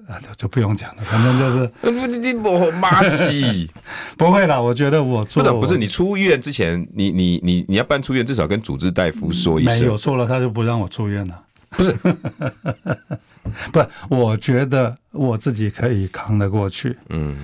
[0.06, 1.70] 啊，就不用讲了，反正就是
[2.08, 3.70] 你你我妈西，
[4.18, 4.60] 不会啦。
[4.60, 9.80] 我觉得我做不是不是，你出院之前，你你你你要办出院，至少跟主治大夫说一声。
[9.80, 11.42] 没有说了，他就不让我出院了。
[11.70, 11.92] 不是，
[13.72, 16.96] 不是，我觉得我自己可以扛得过去。
[17.08, 17.38] 嗯，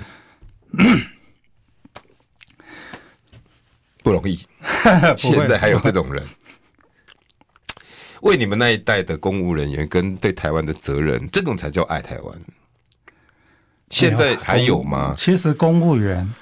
[4.03, 4.39] 不容易。
[5.17, 6.23] 现在还有这种人。
[8.23, 12.39] 为你们那一代的公务人员跟对台湾的责任，这种才叫爱台湾。
[13.89, 15.15] 现在还有吗？
[15.17, 16.33] 其实公务员，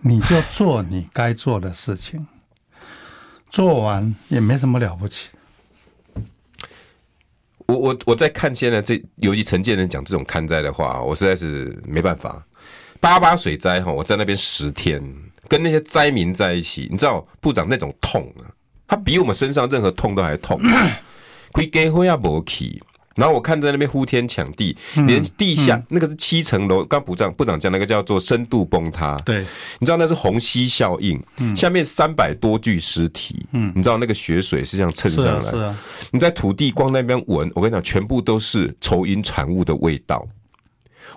[0.00, 2.26] 你就做你该做的事情，
[3.50, 5.30] 做完也没什么了不起。
[7.66, 12.44] 我我我在看现在这，尤其陈建仁讲这种看灾的话，我实在是没办法。
[13.00, 15.02] 八八水灾哈，我在那边十天，
[15.48, 18.46] 跟那些灾民在一起，你知道部长那种痛啊，
[18.86, 20.60] 他比我们身上任何痛都还痛。
[21.52, 22.82] 亏给会要不起，
[23.14, 24.76] 然后我看在那边呼天抢地，
[25.06, 29.44] 连地下、嗯、那个是七层楼，刚部长部长讲那个叫做深度崩塌，对，
[29.78, 35.78] 你知道那是虹吸效应，嗯、下面三百多具尸体，嗯，你知道那个血水是这样蹭上来，是啊，是啊，
[36.10, 40.26] 你在土地光那边闻，我跟你讲，全部都是愁云产物的味道。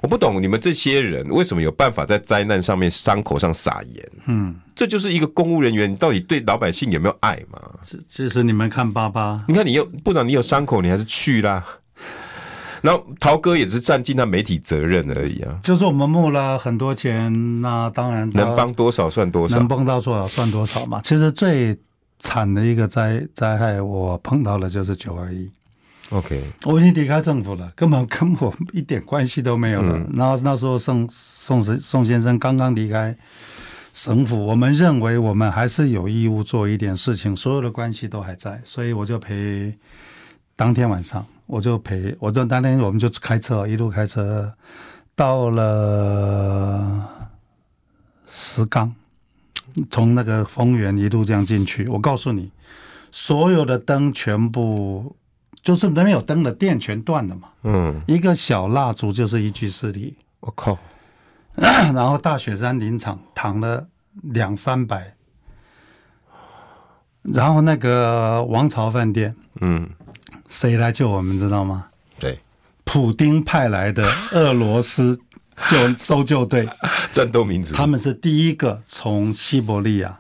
[0.02, 4.12] 我不懂你们这些人为什么有办法在灾难上面伤口上撒盐？
[4.26, 7.60] 嗯，这就是一个公务人员，你到底对老百姓有没有爱嘛？
[8.08, 11.66] 其实你们看爸爸，你看你有部长，你有伤口，你还是去啦。
[12.82, 15.60] 然后陶哥也是占尽他媒体责任而已啊。
[15.64, 21.02] 就是我们募了很多钱，那当然能帮多少算多少，能帮到多少算多少嘛。
[21.04, 21.76] 其实最
[22.20, 25.50] 惨的一个灾灾害，我碰到的就是九二一。
[26.12, 29.98] OK，我已经离开政府了，根本跟我一点关系都没有了。
[29.98, 33.18] 嗯、然后那时候宋宋宋先生刚刚离开
[33.92, 39.76] 省府，我们认为我们还是有义务做一点事情，所有的关系都还在，所以我就陪。
[40.56, 44.54] 当天晚上我就陪，我就当天我们就开车一路开车
[45.16, 47.10] 到了
[48.28, 48.94] 石冈，
[49.90, 51.88] 从那个丰原一路这样进去。
[51.88, 52.52] 我告诉你，
[53.12, 55.16] 所有的灯全部。
[55.66, 60.78] 就是那边有灯的电全断了嘛，嗯，一个小蜡烛就是一具尸体，我靠！
[61.58, 63.88] 然后大雪山林场躺了
[64.22, 65.16] 两三百，
[67.24, 69.90] 然后那个王朝饭店，嗯，
[70.48, 71.88] 谁来救我们知道吗？
[72.20, 72.38] 对，
[72.84, 75.20] 普丁派来的俄罗斯
[75.68, 76.70] 救搜救队，
[77.12, 80.20] 战斗民族，他们是第一个从西伯利亚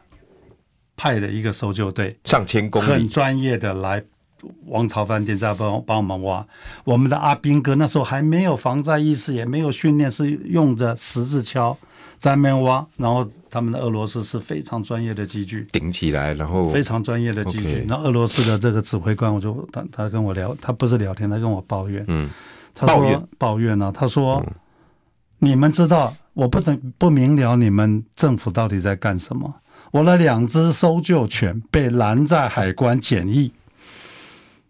[0.97, 4.03] 派的一个搜救队，上千公里，很专业的来。
[4.65, 6.45] 王朝饭店在帮帮我们挖，
[6.83, 11.75] 我们的阿兵哥那时候还没有防灾意识，也没有训练，是用着十字锹
[12.17, 12.85] 在那边挖。
[12.97, 17.85] 然后他们的俄罗斯是非常专业的机具顶起来，然后非常专业的机具。
[17.87, 22.29] 然后俄罗斯的这个指挥官，我就他他跟我聊，他不是聊天，他跟我抱怨，嗯，
[22.73, 24.43] 他说抱怨抱怨呢，他说
[25.39, 29.53] 你们知道我不能不明了你们政府到底在干什么？
[29.91, 33.51] 我的两只搜救犬被拦在海关检疫。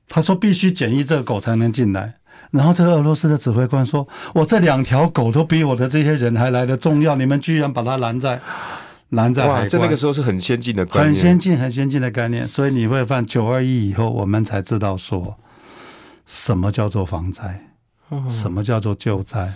[0.08, 2.16] 他说必须检疫这个狗才能进来，
[2.51, 8.39] 然后这个俄罗斯的指挥官说：“我这两条狗都比我的这些人还来得重要，你们居然把它拦在
[9.10, 12.47] 拦在哇。”在那个时候是很先进的概念，很先进、很先进的概念。
[12.47, 15.36] 所以你会犯九二一以后，我们才知道说
[16.26, 17.66] 什么叫做防灾，
[18.30, 19.53] 什么叫做救灾，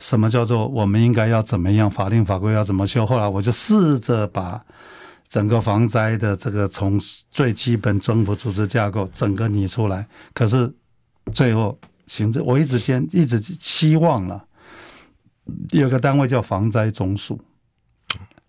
[0.00, 3.06] 什么叫做我们应该要怎么样，法令法规要怎么修。
[3.06, 4.60] 后来我就试着把。
[5.32, 10.70] 整个防灾的这个从最基本政府组织架构整个拟出来，可是
[11.32, 14.44] 最后行政我一直坚一直期望了，
[15.70, 17.40] 有个单位叫防灾总署，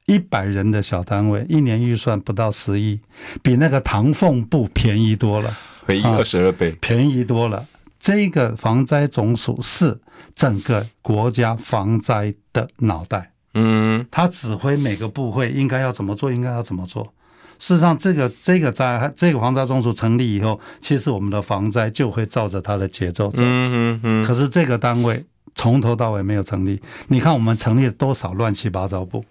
[0.07, 2.99] 一百人的小单位，一年预算不到十亿，
[3.41, 5.57] 比那个唐凤部便宜多了，
[5.87, 7.65] 便宜二十二倍，便宜多了。
[7.97, 10.01] 这个防灾总署是
[10.35, 13.32] 整个国家防灾的脑袋。
[13.53, 17.13] 嗯，他指挥每个部会应该要怎么做，应该要怎么做。
[17.59, 23.41] 事实上，这个这个灾这个防灾总署成立以后，其实我们的防灾就会照着他的节奏走。
[23.43, 24.25] 嗯嗯嗯。
[24.25, 25.23] 可是这个单位
[25.55, 26.81] 从头到尾没有成立。
[27.07, 29.23] 你看我们成立了多少乱七八糟部？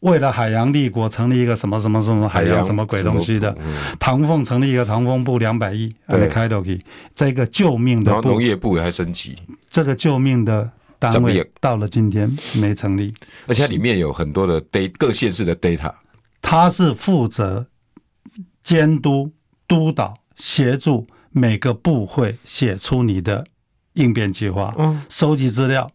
[0.00, 3.56] 为了海洋立国，成立一个什么什么什么海洋什么鬼东西的？
[4.00, 5.94] 唐凤成立一个唐风部两百亿，
[6.28, 6.80] 开头给
[7.14, 9.36] 这个救命的部，农业部也还升级。
[9.70, 10.68] 这个救命的
[11.10, 13.12] 单位到了今天没成立，
[13.46, 15.92] 而且它里面有很多的 data，各县市的 data，
[16.40, 17.66] 他是负责
[18.62, 19.32] 监督、
[19.66, 23.44] 督导、协助每个部会写出你的
[23.94, 25.90] 应变计划，嗯，收集资料，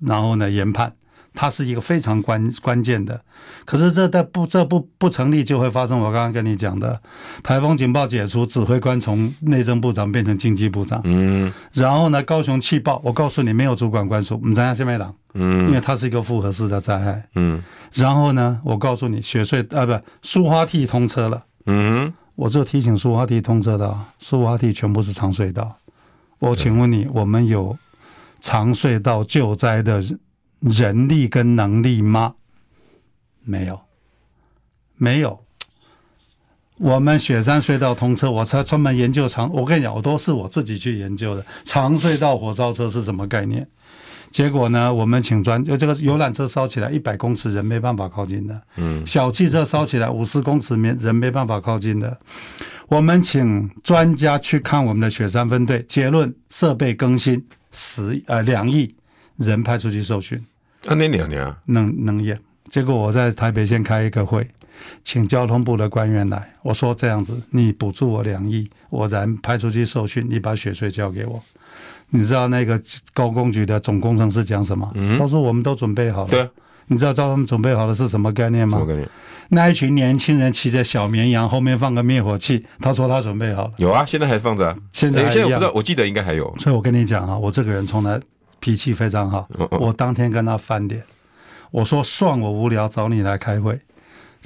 [0.00, 0.94] 然后呢研判。
[1.36, 3.20] 它是一个非常关关键的，
[3.66, 6.98] 可是这的不这不不成立，就会发生我刚刚跟你讲的。
[7.42, 17.62] 台风警报解除，指挥官从内政部长变成经济部长，嗯，然后呢，高雄气爆，我告诉你没有主管官署，我们咱家先没挡，嗯，因为它是一个复合式的灾害，嗯，
[17.92, 25.76] 然后呢，我告诉你雪隧啊不苏花替通车了，嗯，我就提醒苏花替通车的，苏花替全部是长隧道，
[26.38, 27.76] 我请问你，我们有
[28.40, 30.02] 长隧道救灾的？
[30.66, 32.34] 人力跟能力吗？
[33.44, 33.80] 没有，
[34.96, 35.40] 没有。
[36.78, 39.48] 我们雪山隧道通车，我才专门研究长。
[39.52, 41.46] 我跟你讲，我都是我自己去研究的。
[41.64, 43.66] 长隧道火烧车是什么概念？
[44.32, 44.92] 结果呢？
[44.92, 48.60] 我们请专，就这个游览车烧起来一百公尺，人没办法靠近的。
[48.74, 49.06] 嗯。
[49.06, 52.18] 小汽车烧起来五十公尺，人没办法靠近的。
[52.88, 58.92] 我们请专家去看我们的雪山分队，结论：设备更新十呃两亿。
[59.38, 60.42] 人派出去受训，
[60.86, 62.38] 啊，那两年能能演。
[62.70, 64.46] 结果我在台北县开一个会，
[65.04, 66.52] 请交通部的官员来。
[66.62, 71.40] 我说这样子，你补助我两亿，我然派出去受训，你把雪隧交给我。
[72.10, 72.80] 你知道那个
[73.14, 74.90] 高工局的总工程师讲什么？
[74.94, 76.28] 嗯，他说我们都准备好了。
[76.28, 76.48] 对，
[76.86, 78.78] 你知道叫他们准备好了是什么概念吗？
[78.78, 79.08] 什么概念？
[79.48, 82.64] 那一群年轻人骑着小绵羊，后面放个灭火器。
[82.80, 83.72] 他说他准备好了。
[83.78, 84.76] 有啊，现在还放着。
[84.92, 86.52] 现在现在我不知道，我记得应该还有。
[86.58, 88.20] 所以我跟你讲啊，我这个人从来。
[88.60, 91.02] 脾气非常好，我当天跟他翻脸，
[91.70, 93.80] 我说算我无聊，找你来开会。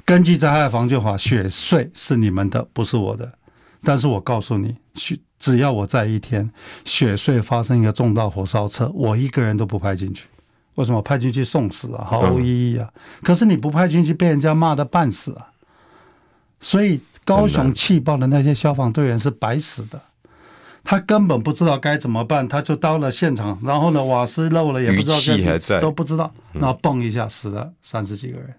[0.03, 3.31] 根据灾害防救法，雪税是你们的，不是我的。
[3.83, 4.75] 但是我告诉你，
[5.39, 6.49] 只要我在一天，
[6.85, 10.25] 雪穗发生一个重大火烧车，我一个人都不派进去。
[10.75, 12.05] 为什么派进去送死啊？
[12.05, 12.89] 毫无意义啊！
[13.23, 15.47] 可是你不派进去，被人家骂的半死啊！
[16.59, 20.01] 所以高雄气爆的那些消防队员是白死的。
[20.83, 28.53] 他根本不知道该怎么办，他就到了现场，然后呢，瓦斯漏了也不知道都不知道，然后蹦一下死了三十几个人。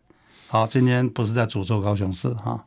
[0.47, 2.65] 好，今天不是在诅咒高雄市哈，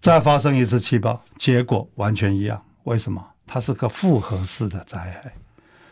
[0.00, 2.62] 再发生一次气爆，结果完全一样。
[2.84, 3.24] 为什么？
[3.46, 5.32] 它是个复合式的灾害。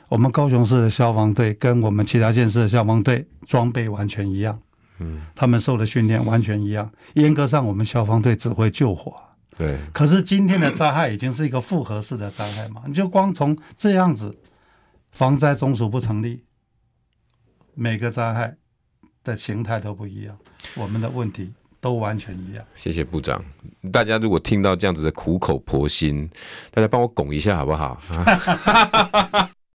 [0.08, 4.58] 我们高雄市的消防队跟我们其他县市的消防队装备完全一样，
[4.98, 6.90] 嗯，他们受的训练完全一样。
[7.14, 9.14] 严格上，我们消防队只会救火。
[9.60, 12.82] 对，可是今天的灾害已经是一个复合式的灾害嘛？
[12.86, 14.34] 你就光从这样子，
[15.12, 16.42] 防灾中署不成立，
[17.74, 18.56] 每个灾害
[19.22, 20.34] 的形态都不一样，
[20.76, 22.64] 我们的问题都完全一样。
[22.74, 23.44] 谢谢部长，
[23.92, 26.30] 大家如果听到这样子的苦口婆心，
[26.70, 28.00] 大家帮我拱一下好不好？